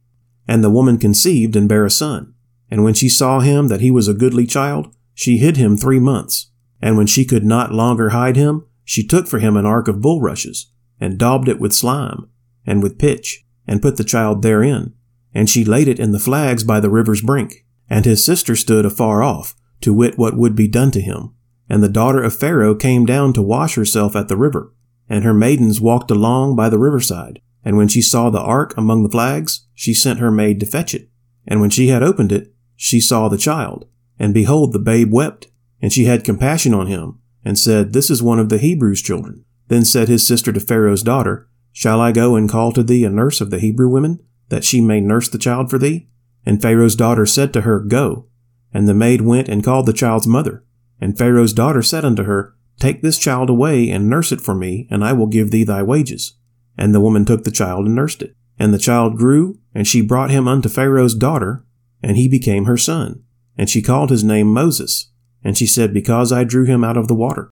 And 0.46 0.62
the 0.62 0.70
woman 0.70 0.98
conceived 0.98 1.57
and 1.57 1.68
bare 1.68 1.85
a 1.85 1.90
son. 1.90 2.35
And 2.70 2.85
when 2.85 2.94
she 2.94 3.09
saw 3.09 3.40
him 3.40 3.68
that 3.68 3.81
he 3.81 3.90
was 3.90 4.07
a 4.07 4.14
goodly 4.14 4.46
child, 4.46 4.94
she 5.14 5.38
hid 5.38 5.57
him 5.57 5.76
three 5.76 5.98
months. 5.98 6.50
And 6.81 6.96
when 6.96 7.07
she 7.07 7.24
could 7.24 7.44
not 7.44 7.72
longer 7.72 8.11
hide 8.11 8.37
him, 8.37 8.66
she 8.85 9.07
took 9.07 9.26
for 9.26 9.38
him 9.38 9.57
an 9.57 9.66
ark 9.66 9.88
of 9.88 10.00
bulrushes, 10.00 10.70
and 11.00 11.18
daubed 11.18 11.48
it 11.48 11.61
with 11.61 11.72
slime, 11.72 12.29
and 12.66 12.83
with 12.83 12.98
pitch, 12.98 13.44
and 13.66 13.83
put 13.83 13.96
the 13.96 14.05
child 14.05 14.42
therein. 14.42 14.94
And 15.34 15.48
she 15.48 15.64
laid 15.64 15.88
it 15.88 16.00
in 16.00 16.12
the 16.12 16.18
flags 16.18 16.64
by 16.64 16.80
the 16.80 16.90
river's 16.90 17.22
brink. 17.22 17.64
And 17.88 18.04
his 18.04 18.24
sister 18.24 18.56
stood 18.56 18.84
afar 18.84 19.22
off, 19.22 19.54
to 19.80 19.94
wit 19.94 20.18
what 20.18 20.36
would 20.36 20.54
be 20.54 20.68
done 20.68 20.90
to 20.92 21.00
him. 21.00 21.34
And 21.68 21.82
the 21.82 21.88
daughter 21.88 22.22
of 22.22 22.34
Pharaoh 22.34 22.74
came 22.74 23.06
down 23.06 23.32
to 23.34 23.42
wash 23.42 23.74
herself 23.74 24.16
at 24.16 24.28
the 24.28 24.36
river 24.36 24.72
and 25.10 25.24
her 25.24 25.34
maidens 25.34 25.80
walked 25.80 26.10
along 26.10 26.54
by 26.54 26.70
the 26.70 26.78
riverside. 26.78 27.42
And 27.64 27.76
when 27.76 27.88
she 27.88 28.00
saw 28.00 28.30
the 28.30 28.40
ark 28.40 28.72
among 28.76 29.02
the 29.02 29.10
flags, 29.10 29.66
she 29.74 29.92
sent 29.92 30.20
her 30.20 30.30
maid 30.30 30.60
to 30.60 30.66
fetch 30.66 30.94
it. 30.94 31.10
And 31.46 31.60
when 31.60 31.68
she 31.68 31.88
had 31.88 32.02
opened 32.02 32.30
it, 32.30 32.54
she 32.76 33.00
saw 33.00 33.28
the 33.28 33.36
child. 33.36 33.86
And 34.18 34.32
behold, 34.32 34.72
the 34.72 34.78
babe 34.78 35.12
wept. 35.12 35.48
And 35.82 35.92
she 35.92 36.04
had 36.04 36.24
compassion 36.24 36.72
on 36.72 36.86
him, 36.86 37.18
and 37.44 37.58
said, 37.58 37.92
This 37.92 38.08
is 38.08 38.22
one 38.22 38.38
of 38.38 38.50
the 38.50 38.58
Hebrews' 38.58 39.02
children. 39.02 39.44
Then 39.68 39.84
said 39.84 40.08
his 40.08 40.26
sister 40.26 40.52
to 40.52 40.60
Pharaoh's 40.60 41.02
daughter, 41.02 41.48
Shall 41.72 42.00
I 42.00 42.12
go 42.12 42.36
and 42.36 42.48
call 42.48 42.70
to 42.72 42.82
thee 42.82 43.04
a 43.04 43.10
nurse 43.10 43.40
of 43.40 43.50
the 43.50 43.58
Hebrew 43.58 43.88
women, 43.88 44.20
that 44.50 44.64
she 44.64 44.80
may 44.80 45.00
nurse 45.00 45.28
the 45.28 45.38
child 45.38 45.70
for 45.70 45.78
thee? 45.78 46.08
And 46.44 46.62
Pharaoh's 46.62 46.94
daughter 46.94 47.26
said 47.26 47.52
to 47.54 47.62
her, 47.62 47.80
Go. 47.80 48.26
And 48.72 48.88
the 48.88 48.94
maid 48.94 49.22
went 49.22 49.48
and 49.48 49.64
called 49.64 49.86
the 49.86 49.92
child's 49.92 50.26
mother. 50.26 50.64
And 51.00 51.16
Pharaoh's 51.16 51.52
daughter 51.52 51.82
said 51.82 52.04
unto 52.04 52.24
her, 52.24 52.54
Take 52.78 53.02
this 53.02 53.18
child 53.18 53.50
away 53.50 53.90
and 53.90 54.08
nurse 54.08 54.32
it 54.32 54.40
for 54.40 54.54
me, 54.54 54.86
and 54.90 55.04
I 55.04 55.12
will 55.12 55.26
give 55.26 55.50
thee 55.50 55.64
thy 55.64 55.82
wages. 55.82 56.36
And 56.78 56.94
the 56.94 57.00
woman 57.00 57.24
took 57.24 57.44
the 57.44 57.50
child 57.50 57.86
and 57.86 57.94
nursed 57.94 58.22
it. 58.22 58.34
And 58.58 58.72
the 58.72 58.78
child 58.78 59.16
grew, 59.16 59.58
and 59.74 59.86
she 59.86 60.00
brought 60.00 60.30
him 60.30 60.46
unto 60.46 60.68
Pharaoh's 60.68 61.14
daughter, 61.14 61.64
and 62.02 62.16
he 62.16 62.28
became 62.28 62.64
her 62.66 62.76
son. 62.76 63.22
And 63.56 63.68
she 63.68 63.82
called 63.82 64.10
his 64.10 64.24
name 64.24 64.52
Moses. 64.52 65.10
And 65.42 65.56
she 65.56 65.66
said, 65.66 65.92
Because 65.92 66.32
I 66.32 66.44
drew 66.44 66.64
him 66.64 66.84
out 66.84 66.96
of 66.96 67.08
the 67.08 67.14
water. 67.14 67.50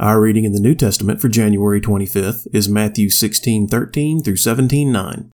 Our 0.00 0.20
reading 0.20 0.44
in 0.44 0.52
the 0.52 0.60
New 0.60 0.74
Testament 0.74 1.20
for 1.20 1.28
January 1.28 1.80
25th 1.80 2.46
is 2.52 2.68
Matthew 2.68 3.08
16:13 3.08 4.24
through 4.24 4.36
17:9. 4.36 5.30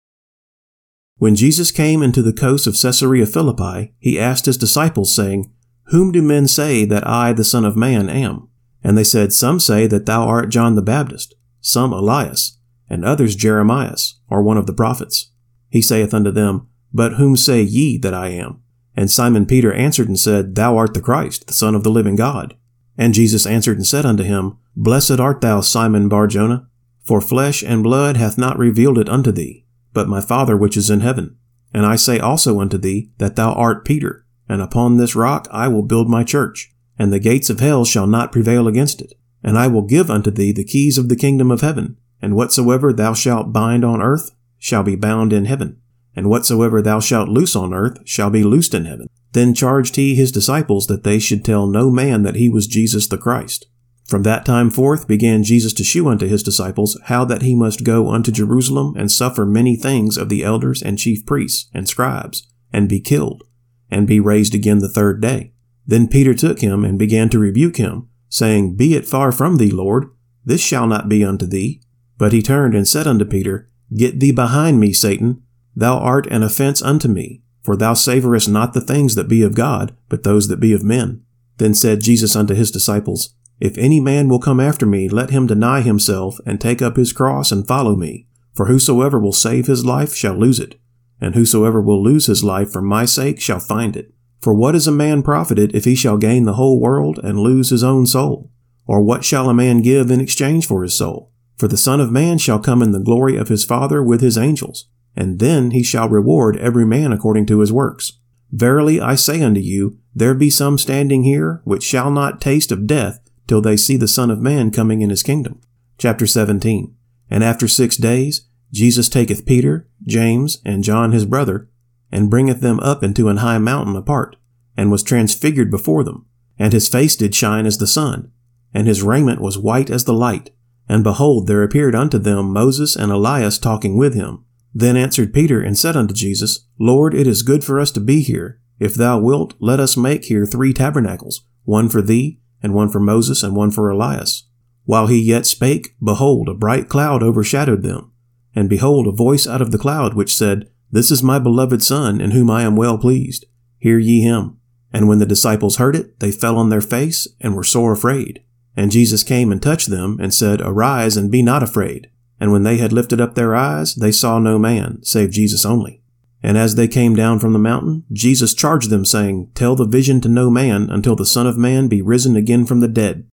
When 1.23 1.37
Jesus 1.37 1.71
came 1.71 2.03
into 2.03 2.21
the 2.21 2.33
coast 2.33 2.67
of 2.67 2.77
Caesarea 2.77 3.27
Philippi, 3.27 3.95
he 4.01 4.19
asked 4.19 4.47
his 4.47 4.57
disciples, 4.57 5.15
saying, 5.15 5.53
Whom 5.85 6.11
do 6.11 6.21
men 6.21 6.49
say 6.49 6.85
that 6.87 7.07
I, 7.07 7.33
the 7.33 7.45
Son 7.45 7.65
of 7.65 7.77
Man, 7.77 8.09
am? 8.09 8.49
And 8.83 8.99
they 8.99 9.05
said, 9.05 9.33
Some 9.33 9.61
say 9.61 9.87
that 9.87 10.05
thou 10.05 10.25
art 10.27 10.49
John 10.49 10.75
the 10.75 10.83
Baptist, 10.83 11.37
some 11.61 11.93
Elias, 11.93 12.59
and 12.91 13.05
others 13.05 13.37
Jeremias, 13.37 14.19
or 14.29 14.43
one 14.43 14.57
of 14.57 14.67
the 14.67 14.73
prophets. 14.73 15.31
He 15.69 15.81
saith 15.81 16.13
unto 16.13 16.33
them, 16.33 16.67
But 16.93 17.13
whom 17.13 17.37
say 17.37 17.63
ye 17.63 17.99
that 17.99 18.15
I 18.15 18.31
am? 18.31 18.61
And 18.97 19.09
Simon 19.09 19.47
Peter 19.47 19.73
answered 19.73 20.09
and 20.09 20.19
said, 20.19 20.57
Thou 20.57 20.77
art 20.77 20.93
the 20.93 21.01
Christ, 21.01 21.47
the 21.47 21.53
Son 21.53 21.77
of 21.77 21.85
the 21.85 21.91
living 21.91 22.17
God. 22.17 22.57
And 22.99 23.15
Jesus 23.15 23.47
answered 23.47 23.77
and 23.77 23.87
said 23.87 24.05
unto 24.05 24.25
him, 24.25 24.59
Blessed 24.75 25.21
art 25.21 25.41
thou, 25.41 25.61
Simon 25.61 26.09
Barjona, 26.09 26.67
for 27.05 27.21
flesh 27.21 27.63
and 27.63 27.85
blood 27.85 28.17
hath 28.17 28.37
not 28.37 28.59
revealed 28.59 28.99
it 28.99 29.09
unto 29.09 29.31
thee, 29.31 29.62
but 29.93 30.09
my 30.09 30.21
Father 30.21 30.57
which 30.57 30.77
is 30.77 30.91
in 30.91 31.01
heaven. 31.01 31.37
And 31.75 31.87
I 31.87 31.97
say 31.97 32.19
also 32.19 32.61
unto 32.61 32.79
thee 32.79 33.11
that 33.19 33.37
thou 33.37 33.53
art 33.53 33.85
Peter, 33.85 34.25
and 34.49 34.61
upon 34.61 34.97
this 34.97 35.17
rock 35.17 35.49
I 35.51 35.69
will 35.69 35.83
build 35.83 36.09
my 36.09 36.25
church, 36.25 36.73
and 36.99 37.13
the 37.13 37.19
gates 37.19 37.51
of 37.51 37.61
hell 37.61 37.85
shall 37.85 38.07
not 38.07 38.33
prevail 38.33 38.69
against 38.69 39.01
it. 39.01 39.15
And 39.43 39.59
I 39.59 39.67
will 39.67 39.83
give 39.83 40.11
unto 40.11 40.31
thee 40.31 40.53
the 40.53 40.65
keys 40.65 40.99
of 40.99 41.09
the 41.09 41.17
kingdom 41.17 41.51
of 41.51 41.63
heaven, 41.63 41.97
and 42.21 42.37
whatsoever 42.37 42.93
thou 42.93 43.15
shalt 43.15 43.53
bind 43.53 43.85
on 43.85 44.01
earth 44.01 44.31
shall 44.59 44.83
be 44.83 44.95
bound 44.95 45.33
in 45.33 45.47
heaven, 45.47 45.81
and 46.15 46.29
whatsoever 46.29 46.81
thou 46.81 47.01
shalt 47.01 47.29
loose 47.29 47.57
on 47.57 47.75
earth 47.75 47.99
shall 48.05 48.31
be 48.31 48.45
loosed 48.45 48.75
in 48.75 48.85
heaven. 48.85 49.09
Then 49.33 49.55
charged 49.55 49.97
he 49.97 50.15
his 50.15 50.31
disciples 50.31 50.87
that 50.87 51.05
they 51.05 51.19
should 51.19 51.45
tell 51.45 51.67
no 51.67 51.91
man 51.91 52.23
that 52.23 52.37
he 52.37 52.49
was 52.49 52.67
Jesus 52.67 53.09
the 53.09 53.19
Christ. 53.19 53.67
From 54.13 54.25
that 54.25 54.45
time 54.45 54.69
forth 54.69 55.09
began 55.09 55.43
Jesus 55.43 55.73
to 55.73 55.83
shew 55.83 56.07
unto 56.07 56.27
his 56.27 56.43
disciples 56.43 57.01
how 57.05 57.25
that 57.25 57.41
he 57.41 57.55
must 57.55 57.83
go 57.83 58.11
unto 58.11 58.31
Jerusalem 58.31 58.95
and 58.95 59.11
suffer 59.11 59.47
many 59.47 59.75
things 59.75 60.19
of 60.19 60.29
the 60.29 60.45
elders 60.45 60.83
and 60.83 60.99
chief 60.99 61.25
priests 61.25 61.71
and 61.73 61.89
scribes, 61.89 62.47
and 62.75 62.91
be 62.91 63.01
killed, 63.01 63.43
and 63.91 64.07
be 64.07 64.21
raised 64.21 64.55
again 64.55 64.81
the 64.81 64.89
third 64.91 65.23
day. 65.23 65.55
Then 65.87 66.09
Peter 66.09 66.35
took 66.35 66.61
him 66.61 66.85
and 66.85 66.99
began 66.99 67.31
to 67.31 67.39
rebuke 67.39 67.79
him, 67.79 68.11
saying, 68.29 68.77
Be 68.77 68.95
it 68.95 69.07
far 69.09 69.33
from 69.33 69.57
thee, 69.57 69.71
Lord, 69.71 70.11
this 70.45 70.61
shall 70.61 70.87
not 70.87 71.09
be 71.09 71.25
unto 71.25 71.47
thee. 71.47 71.81
But 72.19 72.35
he 72.35 72.43
turned 72.43 72.75
and 72.75 72.87
said 72.87 73.07
unto 73.07 73.25
Peter, 73.25 73.71
Get 73.97 74.21
thee 74.21 74.31
behind 74.31 74.79
me, 74.79 74.93
Satan. 74.93 75.43
Thou 75.75 75.97
art 75.97 76.27
an 76.27 76.43
offense 76.43 76.83
unto 76.83 77.09
me, 77.09 77.41
for 77.63 77.77
thou 77.77 77.95
savorest 77.95 78.47
not 78.47 78.75
the 78.75 78.83
things 78.83 79.15
that 79.15 79.27
be 79.27 79.43
of 79.43 79.55
God, 79.55 79.97
but 80.11 80.23
those 80.23 80.49
that 80.49 80.61
be 80.61 80.75
of 80.75 80.85
men. 80.85 81.25
Then 81.57 81.73
said 81.73 82.03
Jesus 82.03 82.37
unto 82.37 82.53
his 82.53 82.71
disciples, 82.71 83.35
If 83.63 83.79
any 83.79 84.01
man 84.01 84.29
will 84.29 84.41
come 84.41 84.59
after 84.59 84.87
me, 84.87 85.09
let 85.09 85.31
him 85.31 85.47
deny 85.47 85.83
himself, 85.83 86.41
and 86.45 86.61
take 86.61 86.83
up 86.83 86.97
his 86.97 87.13
cross, 87.13 87.53
and 87.53 87.65
follow 87.65 87.95
me. 87.95 88.27
For 88.57 88.67
whosoever 88.67 89.21
will 89.21 89.33
save 89.33 89.69
his 89.69 89.87
life 89.87 90.17
shall 90.17 90.35
lose 90.35 90.59
it, 90.59 90.81
and 91.21 91.37
whosoever 91.37 91.81
will 91.81 92.03
lose 92.03 92.27
his 92.27 92.43
life 92.43 92.73
for 92.73 92.83
my 92.83 93.05
sake 93.05 93.41
shall 93.41 93.61
find 93.61 93.97
it. 93.97 94.13
For 94.41 94.53
what 94.53 94.75
is 94.75 94.89
a 94.89 94.91
man 94.91 95.23
profited 95.23 95.77
if 95.77 95.85
he 95.85 95.95
shall 95.95 96.17
gain 96.17 96.45
the 96.45 96.55
whole 96.55 96.81
world 96.81 97.21
and 97.23 97.39
lose 97.39 97.71
his 97.71 97.85
own 97.85 98.05
soul? 98.05 98.51
Or 98.89 99.01
what 99.01 99.25
shall 99.25 99.49
a 99.49 99.55
man 99.55 99.81
give 99.81 100.11
in 100.11 100.21
exchange 100.21 100.67
for 100.67 100.83
his 100.83 100.99
soul? 100.99 101.31
For 101.57 101.69
the 101.69 101.77
Son 101.77 102.01
of 102.01 102.11
Man 102.11 102.39
shall 102.39 102.59
come 102.59 102.83
in 102.83 102.91
the 102.91 102.99
glory 102.99 103.37
of 103.37 103.47
his 103.47 103.65
Father 103.65 104.03
with 104.03 104.23
his 104.23 104.37
angels, 104.37 104.89
and 105.15 105.39
then 105.39 105.71
he 105.71 105.85
shall 105.85 106.09
reward 106.09 106.57
every 106.57 106.85
man 106.85 107.13
according 107.13 107.47
to 107.47 107.61
his 107.61 107.73
works. 107.73 108.19
Verily 108.51 109.01
I 109.01 109.15
say 109.15 109.41
unto 109.41 109.61
you, 109.61 110.01
there 110.13 110.35
be 110.35 110.51
some 110.51 110.79
standing 110.79 111.23
here 111.23 111.61
which 111.63 111.85
shall 111.85 112.11
not 112.11 112.41
taste 112.41 112.73
of 112.73 112.89
death 112.89 113.21
till 113.53 113.61
they 113.61 113.77
see 113.77 113.99
the 113.99 114.09
Son 114.09 114.31
of 114.31 114.41
Man 114.41 114.71
coming 114.71 115.03
in 115.03 115.11
his 115.11 115.23
kingdom. 115.23 115.61
Chapter 115.99 116.27
17. 116.27 116.97
And 117.29 117.45
after 117.45 117.69
six 117.69 117.99
days, 117.99 118.49
Jesus 118.73 119.11
taketh 119.11 119.45
Peter, 119.45 119.87
James, 120.07 120.63
and 120.65 120.83
John 120.83 121.13
his 121.13 121.27
brother, 121.27 121.69
and 122.11 122.31
bringeth 122.31 122.63
them 122.63 122.81
up 122.81 123.03
into 123.03 123.29
an 123.29 123.37
high 123.37 123.59
mountain 123.59 123.95
apart, 123.95 124.37
and 124.75 124.91
was 124.91 125.03
transfigured 125.03 125.71
before 125.71 126.03
them. 126.03 126.25
And 126.59 126.73
his 126.73 126.89
face 126.89 127.15
did 127.15 127.35
shine 127.35 127.67
as 127.67 127.77
the 127.77 127.87
sun, 127.87 128.33
and 128.73 128.87
his 128.87 129.03
raiment 129.03 129.43
was 129.43 129.59
white 129.59 129.91
as 129.91 130.07
the 130.07 130.15
light. 130.15 130.49
And 130.89 131.05
behold, 131.05 131.47
there 131.47 131.63
appeared 131.63 131.95
unto 131.95 132.17
them 132.17 132.55
Moses 132.55 132.97
and 132.97 133.13
Elias 133.13 133.59
talking 133.59 133.99
with 133.99 134.15
him. 134.15 134.47
Then 134.73 134.97
answered 134.97 135.35
Peter 135.35 135.61
and 135.61 135.79
said 135.79 135.95
unto 135.95 136.15
Jesus, 136.15 136.69
Lord, 136.81 137.13
it 137.13 137.27
is 137.27 137.43
good 137.43 137.65
for 137.65 137.79
us 137.79 137.91
to 137.91 138.01
be 138.01 138.23
here. 138.23 138.63
If 138.79 138.95
thou 138.95 139.19
wilt, 139.19 139.53
let 139.61 139.79
us 139.79 139.95
make 139.95 140.25
here 140.25 140.47
three 140.47 140.73
tabernacles, 140.73 141.43
one 141.65 141.91
for 141.91 142.01
thee, 142.01 142.39
and 142.63 142.75
one 142.75 142.89
for 142.89 143.01
Moses, 143.01 143.43
and 143.43 143.57
one 143.57 143.71
for 143.71 143.91
Elias. 143.91 144.45
While 144.85 145.07
he 145.07 145.21
yet 145.21 145.47
spake, 145.47 145.95
behold, 146.03 146.49
a 146.49 146.55
bright 146.55 146.89
cloud 146.89 147.23
overshadowed 147.23 147.83
them. 147.83 148.13
And 148.55 148.69
behold, 148.69 149.07
a 149.07 149.13
voice 149.13 149.47
out 149.47 149.63
of 149.63 149.71
the 149.71 149.79
cloud 149.79 150.15
which 150.15 150.37
said, 150.37 150.69
This 150.91 151.11
is 151.11 151.23
my 151.23 151.39
beloved 151.39 151.83
Son, 151.83 152.21
in 152.21 152.33
whom 152.33 152.51
I 152.51 152.63
am 152.63 152.77
well 152.77 152.99
pleased. 152.99 153.47
Hear 153.79 153.99
ye 153.99 154.23
him. 154.23 154.59
And 154.93 155.09
when 155.09 155.19
the 155.19 155.27
disciples 155.27 155.77
heard 155.77 155.97
it, 155.97 156.21
they 156.21 156.31
fell 156.31 156.59
on 156.59 156.69
their 156.69 156.81
face, 156.81 157.27
and 157.41 157.55
were 157.55 157.65
sore 157.65 157.93
afraid. 157.93 158.43
And 158.77 158.91
Jesus 158.91 159.23
came 159.23 159.51
and 159.51 159.63
touched 159.63 159.89
them, 159.89 160.19
and 160.21 160.35
said, 160.35 160.61
Arise, 160.61 161.17
and 161.17 161.31
be 161.31 161.43
not 161.43 161.63
afraid. 161.63 162.11
And 162.39 162.53
when 162.53 162.65
they 162.65 162.79
had 162.79 162.93
lifted 162.93 163.21
up 163.21 163.35
their 163.35 163.55
eyes, 163.55 163.95
they 163.95 164.13
saw 164.13 164.39
no 164.39 164.59
man, 164.59 165.03
save 165.03 165.31
Jesus 165.31 165.65
only. 165.65 166.02
And 166.43 166.59
as 166.59 166.75
they 166.75 166.89
came 166.89 167.15
down 167.15 167.39
from 167.39 167.53
the 167.53 167.59
mountain, 167.59 168.05
Jesus 168.13 168.55
charged 168.55 168.91
them, 168.91 169.05
saying, 169.05 169.53
Tell 169.55 169.77
the 169.77 169.87
vision 169.87 170.21
to 170.23 170.29
no 170.29 170.51
man 170.51 170.91
until 170.91 171.15
the 171.15 171.27
Son 171.27 171.47
of 171.47 171.57
Man 171.57 171.87
be 171.87 172.03
risen 172.03 172.35
again 172.35 172.67
from 172.67 172.81
the 172.81 172.89
dead. 172.89 173.29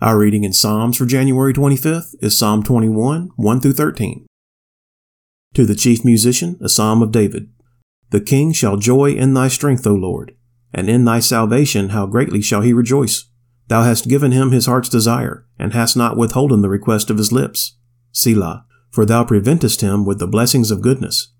Our 0.00 0.18
reading 0.18 0.44
in 0.44 0.52
Psalms 0.52 0.96
for 0.96 1.06
January 1.06 1.54
25th 1.54 2.16
is 2.20 2.36
Psalm 2.36 2.62
21, 2.62 3.30
1 3.36 3.60
through 3.60 3.72
13. 3.72 4.26
To 5.54 5.64
the 5.64 5.74
chief 5.74 6.04
musician, 6.04 6.58
a 6.60 6.68
psalm 6.68 7.02
of 7.02 7.12
David. 7.12 7.50
The 8.10 8.20
king 8.20 8.52
shall 8.52 8.76
joy 8.76 9.12
in 9.12 9.32
thy 9.32 9.48
strength, 9.48 9.86
O 9.86 9.94
Lord, 9.94 10.36
and 10.74 10.90
in 10.90 11.04
thy 11.04 11.20
salvation 11.20 11.90
how 11.90 12.06
greatly 12.06 12.42
shall 12.42 12.60
he 12.60 12.72
rejoice. 12.72 13.30
Thou 13.68 13.84
hast 13.84 14.08
given 14.08 14.32
him 14.32 14.50
his 14.50 14.66
heart's 14.66 14.88
desire, 14.88 15.46
and 15.58 15.72
hast 15.72 15.96
not 15.96 16.16
withholden 16.16 16.60
the 16.60 16.68
request 16.68 17.08
of 17.08 17.18
his 17.18 17.32
lips. 17.32 17.78
Selah, 18.12 18.66
for 18.90 19.06
thou 19.06 19.24
preventest 19.24 19.80
him 19.80 20.04
with 20.04 20.18
the 20.18 20.26
blessings 20.26 20.70
of 20.70 20.82
goodness. 20.82 21.32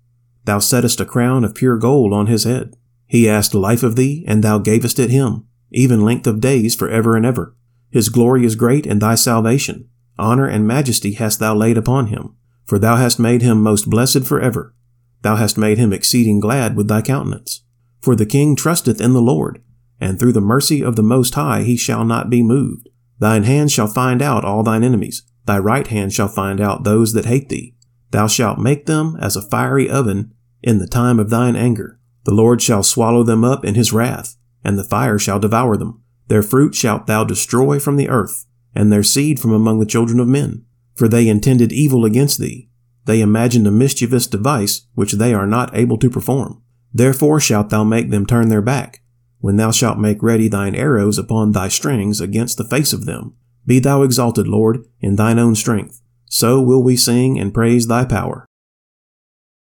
Thou 0.47 0.59
settest 0.59 1.01
a 1.01 1.05
crown 1.05 1.43
of 1.43 1.55
pure 1.55 1.77
gold 1.77 2.13
on 2.13 2.27
his 2.27 2.45
head. 2.45 2.77
He 3.05 3.27
asked 3.27 3.53
life 3.53 3.83
of 3.83 3.97
thee, 3.97 4.23
and 4.29 4.41
thou 4.41 4.59
gavest 4.59 4.97
it 4.97 5.09
him, 5.09 5.45
even 5.71 6.05
length 6.05 6.25
of 6.25 6.39
days 6.39 6.73
for 6.73 6.87
ever 6.87 7.17
and 7.17 7.25
ever. 7.25 7.53
His 7.91 8.07
glory 8.07 8.45
is 8.45 8.55
great 8.55 8.85
in 8.85 8.99
thy 8.99 9.15
salvation. 9.15 9.89
Honor 10.17 10.47
and 10.47 10.65
majesty 10.65 11.15
hast 11.15 11.39
thou 11.39 11.53
laid 11.53 11.77
upon 11.77 12.07
him, 12.07 12.37
for 12.63 12.79
thou 12.79 12.95
hast 12.95 13.19
made 13.19 13.41
him 13.41 13.61
most 13.61 13.89
blessed 13.89 14.23
for 14.23 14.39
ever. 14.39 14.73
Thou 15.21 15.35
hast 15.35 15.57
made 15.57 15.77
him 15.77 15.91
exceeding 15.91 16.39
glad 16.39 16.77
with 16.77 16.87
thy 16.87 17.01
countenance. 17.01 17.63
For 17.99 18.15
the 18.15 18.25
king 18.25 18.55
trusteth 18.55 19.01
in 19.01 19.11
the 19.11 19.21
Lord, 19.21 19.61
and 19.99 20.17
through 20.17 20.31
the 20.31 20.39
mercy 20.39 20.81
of 20.81 20.95
the 20.95 21.03
Most 21.03 21.35
High 21.35 21.63
he 21.63 21.75
shall 21.75 22.05
not 22.05 22.29
be 22.29 22.41
moved. 22.41 22.87
Thine 23.19 23.43
hand 23.43 23.69
shall 23.69 23.87
find 23.87 24.21
out 24.21 24.45
all 24.45 24.63
thine 24.63 24.85
enemies, 24.85 25.23
thy 25.43 25.59
right 25.59 25.87
hand 25.87 26.13
shall 26.13 26.29
find 26.29 26.61
out 26.61 26.85
those 26.85 27.11
that 27.11 27.25
hate 27.25 27.49
thee. 27.49 27.75
Thou 28.11 28.27
shalt 28.27 28.59
make 28.59 28.85
them 28.85 29.17
as 29.19 29.35
a 29.35 29.41
fiery 29.41 29.89
oven 29.89 30.31
in 30.63 30.79
the 30.79 30.87
time 30.87 31.19
of 31.19 31.29
thine 31.29 31.55
anger. 31.55 31.99
The 32.25 32.33
Lord 32.33 32.61
shall 32.61 32.83
swallow 32.83 33.23
them 33.23 33.43
up 33.43 33.63
in 33.63 33.75
his 33.75 33.93
wrath, 33.93 34.35
and 34.63 34.77
the 34.77 34.83
fire 34.83 35.17
shall 35.17 35.39
devour 35.39 35.77
them. 35.77 36.03
Their 36.27 36.43
fruit 36.43 36.75
shalt 36.75 37.07
thou 37.07 37.23
destroy 37.23 37.79
from 37.79 37.95
the 37.95 38.09
earth, 38.09 38.45
and 38.75 38.91
their 38.91 39.03
seed 39.03 39.39
from 39.39 39.53
among 39.53 39.79
the 39.79 39.85
children 39.85 40.19
of 40.19 40.27
men. 40.27 40.65
For 40.95 41.07
they 41.07 41.29
intended 41.29 41.71
evil 41.71 42.05
against 42.05 42.39
thee. 42.39 42.69
They 43.05 43.21
imagined 43.21 43.65
a 43.67 43.71
mischievous 43.71 44.27
device 44.27 44.87
which 44.95 45.13
they 45.13 45.33
are 45.33 45.47
not 45.47 45.75
able 45.75 45.97
to 45.99 46.09
perform. 46.09 46.61
Therefore 46.93 47.39
shalt 47.39 47.69
thou 47.69 47.83
make 47.83 48.09
them 48.09 48.25
turn 48.25 48.49
their 48.49 48.61
back, 48.61 49.01
when 49.39 49.55
thou 49.55 49.71
shalt 49.71 49.99
make 49.99 50.21
ready 50.21 50.47
thine 50.47 50.75
arrows 50.75 51.17
upon 51.17 51.51
thy 51.51 51.67
strings 51.67 52.19
against 52.19 52.57
the 52.57 52.65
face 52.65 52.91
of 52.91 53.05
them. 53.05 53.35
Be 53.65 53.79
thou 53.79 54.03
exalted, 54.03 54.47
Lord, 54.47 54.85
in 54.99 55.15
thine 55.15 55.39
own 55.39 55.55
strength. 55.55 56.01
So 56.25 56.61
will 56.61 56.83
we 56.83 56.97
sing 56.97 57.39
and 57.39 57.53
praise 57.53 57.87
thy 57.87 58.03
power. 58.05 58.46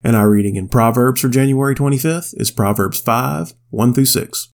And 0.07 0.15
our 0.15 0.29
reading 0.29 0.55
in 0.55 0.69
Proverbs 0.69 1.19
for 1.19 1.27
January 1.27 1.75
25th 1.75 2.33
is 2.37 2.49
Proverbs 2.49 2.97
5, 3.01 3.53
1 3.71 3.93
through 3.93 4.05
6. 4.05 4.53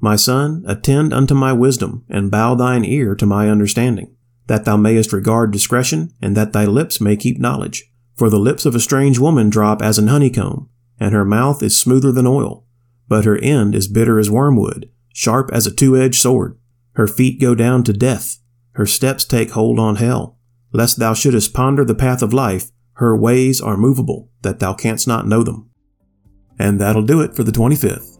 My 0.00 0.16
son, 0.16 0.64
attend 0.66 1.14
unto 1.14 1.32
my 1.32 1.54
wisdom, 1.54 2.04
and 2.10 2.30
bow 2.30 2.54
thine 2.54 2.84
ear 2.84 3.14
to 3.14 3.24
my 3.24 3.48
understanding, 3.48 4.14
that 4.46 4.66
thou 4.66 4.76
mayest 4.76 5.14
regard 5.14 5.50
discretion, 5.50 6.12
and 6.20 6.36
that 6.36 6.52
thy 6.52 6.66
lips 6.66 7.00
may 7.00 7.16
keep 7.16 7.38
knowledge. 7.38 7.90
For 8.16 8.28
the 8.28 8.38
lips 8.38 8.66
of 8.66 8.74
a 8.74 8.80
strange 8.80 9.18
woman 9.18 9.48
drop 9.48 9.80
as 9.80 9.98
an 9.98 10.08
honeycomb, 10.08 10.68
and 11.00 11.14
her 11.14 11.24
mouth 11.24 11.62
is 11.62 11.74
smoother 11.74 12.12
than 12.12 12.26
oil 12.26 12.66
but 13.08 13.24
her 13.24 13.38
end 13.38 13.74
is 13.74 13.88
bitter 13.88 14.18
as 14.18 14.30
wormwood, 14.30 14.90
sharp 15.14 15.48
as 15.50 15.66
a 15.66 15.74
two-edged 15.74 16.20
sword. 16.20 16.58
Her 16.96 17.06
feet 17.06 17.40
go 17.40 17.54
down 17.54 17.82
to 17.84 17.94
death, 17.94 18.36
her 18.72 18.84
steps 18.84 19.24
take 19.24 19.52
hold 19.52 19.78
on 19.78 19.96
hell. 19.96 20.38
Lest 20.70 20.98
thou 20.98 21.14
shouldest 21.14 21.54
ponder 21.54 21.86
the 21.86 21.94
path 21.94 22.20
of 22.20 22.34
life, 22.34 22.70
her 22.98 23.16
ways 23.16 23.60
are 23.60 23.76
movable, 23.76 24.28
that 24.42 24.58
thou 24.58 24.74
canst 24.74 25.06
not 25.06 25.26
know 25.26 25.44
them. 25.44 25.70
And 26.58 26.80
that'll 26.80 27.04
do 27.04 27.20
it 27.20 27.34
for 27.34 27.44
the 27.44 27.52
25th. 27.52 28.18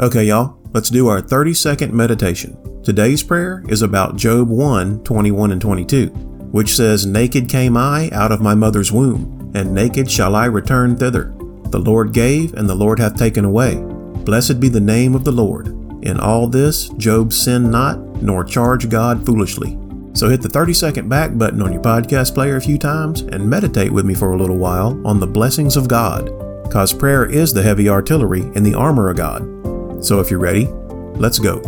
Okay, 0.00 0.24
y'all, 0.24 0.58
let's 0.74 0.90
do 0.90 1.06
our 1.06 1.20
30 1.20 1.54
second 1.54 1.94
meditation. 1.94 2.82
Today's 2.82 3.22
prayer 3.22 3.62
is 3.68 3.82
about 3.82 4.16
Job 4.16 4.48
1 4.48 5.04
21 5.04 5.52
and 5.52 5.60
22, 5.60 6.08
which 6.50 6.74
says, 6.74 7.06
Naked 7.06 7.48
came 7.48 7.76
I 7.76 8.10
out 8.10 8.32
of 8.32 8.40
my 8.40 8.56
mother's 8.56 8.90
womb, 8.90 9.52
and 9.54 9.72
naked 9.72 10.10
shall 10.10 10.34
I 10.34 10.46
return 10.46 10.96
thither. 10.96 11.32
The 11.70 11.78
Lord 11.78 12.12
gave, 12.12 12.54
and 12.54 12.68
the 12.68 12.74
Lord 12.74 12.98
hath 12.98 13.16
taken 13.16 13.44
away. 13.44 13.76
Blessed 14.24 14.58
be 14.58 14.68
the 14.68 14.80
name 14.80 15.14
of 15.14 15.22
the 15.22 15.32
Lord. 15.32 15.68
In 16.04 16.18
all 16.18 16.48
this, 16.48 16.88
Job 16.90 17.32
sinned 17.32 17.70
not, 17.70 17.98
nor 18.20 18.42
charged 18.42 18.90
God 18.90 19.24
foolishly. 19.24 19.78
So 20.18 20.28
hit 20.28 20.42
the 20.42 20.48
30 20.48 20.74
second 20.74 21.08
back 21.08 21.38
button 21.38 21.62
on 21.62 21.72
your 21.72 21.80
podcast 21.80 22.34
player 22.34 22.56
a 22.56 22.60
few 22.60 22.76
times 22.76 23.20
and 23.20 23.48
meditate 23.48 23.92
with 23.92 24.04
me 24.04 24.14
for 24.14 24.32
a 24.32 24.36
little 24.36 24.58
while 24.58 25.00
on 25.06 25.20
the 25.20 25.28
blessings 25.28 25.76
of 25.76 25.86
God, 25.86 26.26
cause 26.72 26.92
prayer 26.92 27.24
is 27.24 27.54
the 27.54 27.62
heavy 27.62 27.88
artillery 27.88 28.40
in 28.56 28.64
the 28.64 28.74
armor 28.74 29.10
of 29.10 29.16
God. 29.16 30.04
So 30.04 30.18
if 30.18 30.28
you're 30.28 30.40
ready, 30.40 30.66
let's 31.14 31.38
go. 31.38 31.60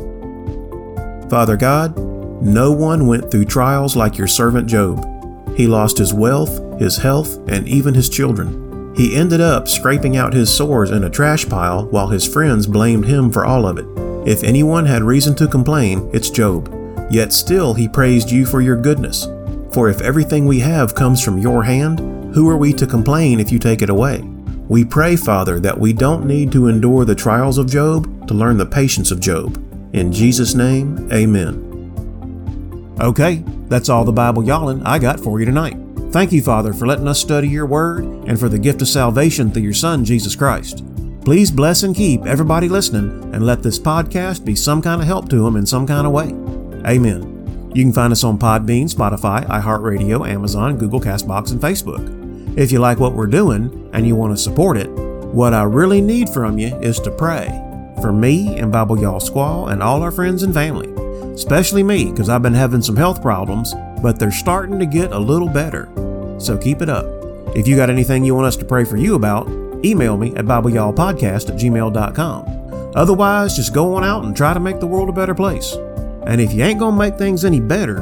Father 1.30 1.56
God, 1.56 1.96
no 2.42 2.72
one 2.72 3.06
went 3.06 3.30
through 3.30 3.44
trials 3.44 3.94
like 3.94 4.18
your 4.18 4.26
servant 4.26 4.66
Job. 4.66 5.06
He 5.56 5.68
lost 5.68 5.96
his 5.96 6.12
wealth, 6.12 6.80
his 6.80 6.96
health, 6.96 7.38
and 7.48 7.68
even 7.68 7.94
his 7.94 8.08
children. 8.08 8.92
He 8.96 9.14
ended 9.14 9.40
up 9.40 9.68
scraping 9.68 10.16
out 10.16 10.34
his 10.34 10.52
sores 10.52 10.90
in 10.90 11.04
a 11.04 11.10
trash 11.10 11.48
pile 11.48 11.86
while 11.86 12.08
his 12.08 12.26
friends 12.26 12.66
blamed 12.66 13.04
him 13.04 13.30
for 13.30 13.44
all 13.44 13.64
of 13.64 13.78
it. 13.78 13.86
If 14.28 14.42
anyone 14.42 14.86
had 14.86 15.04
reason 15.04 15.36
to 15.36 15.46
complain, 15.46 16.10
it's 16.12 16.30
Job. 16.30 16.79
Yet 17.10 17.32
still 17.32 17.74
he 17.74 17.88
praised 17.88 18.30
you 18.30 18.46
for 18.46 18.60
your 18.60 18.76
goodness. 18.76 19.26
For 19.72 19.88
if 19.88 20.00
everything 20.00 20.46
we 20.46 20.60
have 20.60 20.94
comes 20.94 21.22
from 21.22 21.38
your 21.38 21.64
hand, 21.64 21.98
who 22.34 22.48
are 22.48 22.56
we 22.56 22.72
to 22.74 22.86
complain 22.86 23.40
if 23.40 23.50
you 23.50 23.58
take 23.58 23.82
it 23.82 23.90
away? 23.90 24.22
We 24.68 24.84
pray, 24.84 25.16
Father, 25.16 25.58
that 25.60 25.78
we 25.78 25.92
don't 25.92 26.26
need 26.26 26.52
to 26.52 26.68
endure 26.68 27.04
the 27.04 27.14
trials 27.14 27.58
of 27.58 27.68
Job 27.68 28.28
to 28.28 28.34
learn 28.34 28.56
the 28.56 28.66
patience 28.66 29.10
of 29.10 29.18
Job. 29.18 29.56
In 29.92 30.12
Jesus' 30.12 30.54
name, 30.54 31.10
amen. 31.12 31.66
Okay, 33.00 33.42
that's 33.68 33.88
all 33.88 34.04
the 34.04 34.12
Bible 34.12 34.44
yawling 34.44 34.84
I 34.84 35.00
got 35.00 35.18
for 35.18 35.40
you 35.40 35.46
tonight. 35.46 35.76
Thank 36.12 36.30
you, 36.30 36.42
Father, 36.42 36.72
for 36.72 36.86
letting 36.86 37.08
us 37.08 37.20
study 37.20 37.48
your 37.48 37.66
word 37.66 38.04
and 38.04 38.38
for 38.38 38.48
the 38.48 38.58
gift 38.58 38.82
of 38.82 38.88
salvation 38.88 39.50
through 39.50 39.62
your 39.62 39.74
Son, 39.74 40.04
Jesus 40.04 40.36
Christ. 40.36 40.84
Please 41.24 41.50
bless 41.50 41.82
and 41.82 41.94
keep 41.94 42.24
everybody 42.24 42.68
listening 42.68 43.34
and 43.34 43.44
let 43.44 43.62
this 43.62 43.78
podcast 43.78 44.44
be 44.44 44.54
some 44.54 44.80
kind 44.80 45.00
of 45.00 45.06
help 45.06 45.28
to 45.30 45.42
them 45.42 45.56
in 45.56 45.66
some 45.66 45.86
kind 45.86 46.06
of 46.06 46.12
way. 46.12 46.34
Amen. 46.86 47.70
You 47.74 47.84
can 47.84 47.92
find 47.92 48.12
us 48.12 48.24
on 48.24 48.38
Podbean, 48.38 48.92
Spotify, 48.92 49.46
iHeartRadio, 49.46 50.28
Amazon, 50.28 50.76
Google 50.76 51.00
Castbox, 51.00 51.52
and 51.52 51.60
Facebook. 51.60 52.58
If 52.58 52.72
you 52.72 52.80
like 52.80 52.98
what 52.98 53.14
we're 53.14 53.26
doing 53.26 53.90
and 53.92 54.06
you 54.06 54.16
want 54.16 54.36
to 54.36 54.42
support 54.42 54.76
it, 54.76 54.90
what 54.90 55.54
I 55.54 55.62
really 55.62 56.00
need 56.00 56.28
from 56.28 56.58
you 56.58 56.76
is 56.80 56.98
to 57.00 57.10
pray 57.10 57.46
for 58.00 58.12
me 58.12 58.58
and 58.58 58.72
Bible 58.72 59.00
Y'all 59.00 59.20
Squall 59.20 59.68
and 59.68 59.82
all 59.82 60.02
our 60.02 60.10
friends 60.10 60.42
and 60.42 60.52
family, 60.52 60.88
especially 61.32 61.84
me 61.84 62.10
because 62.10 62.28
I've 62.28 62.42
been 62.42 62.54
having 62.54 62.82
some 62.82 62.96
health 62.96 63.22
problems 63.22 63.72
but 64.02 64.18
they're 64.18 64.32
starting 64.32 64.78
to 64.78 64.86
get 64.86 65.12
a 65.12 65.18
little 65.18 65.48
better. 65.48 65.88
So 66.38 66.56
keep 66.56 66.82
it 66.82 66.88
up. 66.88 67.04
If 67.54 67.68
you 67.68 67.76
got 67.76 67.90
anything 67.90 68.24
you 68.24 68.34
want 68.34 68.46
us 68.46 68.56
to 68.56 68.64
pray 68.64 68.84
for 68.84 68.96
you 68.96 69.14
about, 69.14 69.48
email 69.84 70.16
me 70.16 70.34
at 70.36 70.46
BibleYallPodcast 70.46 71.50
at 71.50 71.56
gmail.com. 71.56 72.92
Otherwise, 72.94 73.56
just 73.56 73.74
go 73.74 73.94
on 73.94 74.04
out 74.04 74.24
and 74.24 74.36
try 74.36 74.54
to 74.54 74.60
make 74.60 74.80
the 74.80 74.86
world 74.86 75.08
a 75.08 75.12
better 75.12 75.34
place. 75.34 75.76
And 76.30 76.40
if 76.40 76.52
you 76.52 76.62
ain't 76.62 76.78
going 76.78 76.92
to 76.92 76.98
make 76.98 77.18
things 77.18 77.44
any 77.44 77.58
better, 77.58 77.98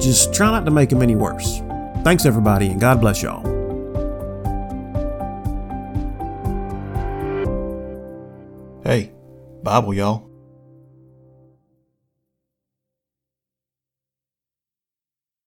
just 0.00 0.34
try 0.34 0.50
not 0.50 0.64
to 0.64 0.72
make 0.72 0.88
them 0.88 1.00
any 1.00 1.14
worse. 1.14 1.60
Thanks, 2.02 2.26
everybody, 2.26 2.66
and 2.66 2.80
God 2.80 3.00
bless 3.00 3.22
y'all. 3.22 3.44
Hey, 8.82 9.12
Bible, 9.62 9.94
y'all. 9.94 10.28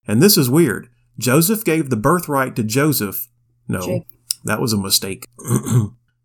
And 0.08 0.24
this 0.24 0.38
is 0.38 0.50
weird. 0.50 0.88
Joseph 1.18 1.66
gave 1.66 1.90
the 1.90 1.98
birthright 1.98 2.56
to 2.56 2.64
Joseph. 2.64 3.28
No, 3.68 3.82
Jake. 3.82 4.04
that 4.46 4.62
was 4.62 4.72
a 4.72 4.78
mistake. 4.78 5.26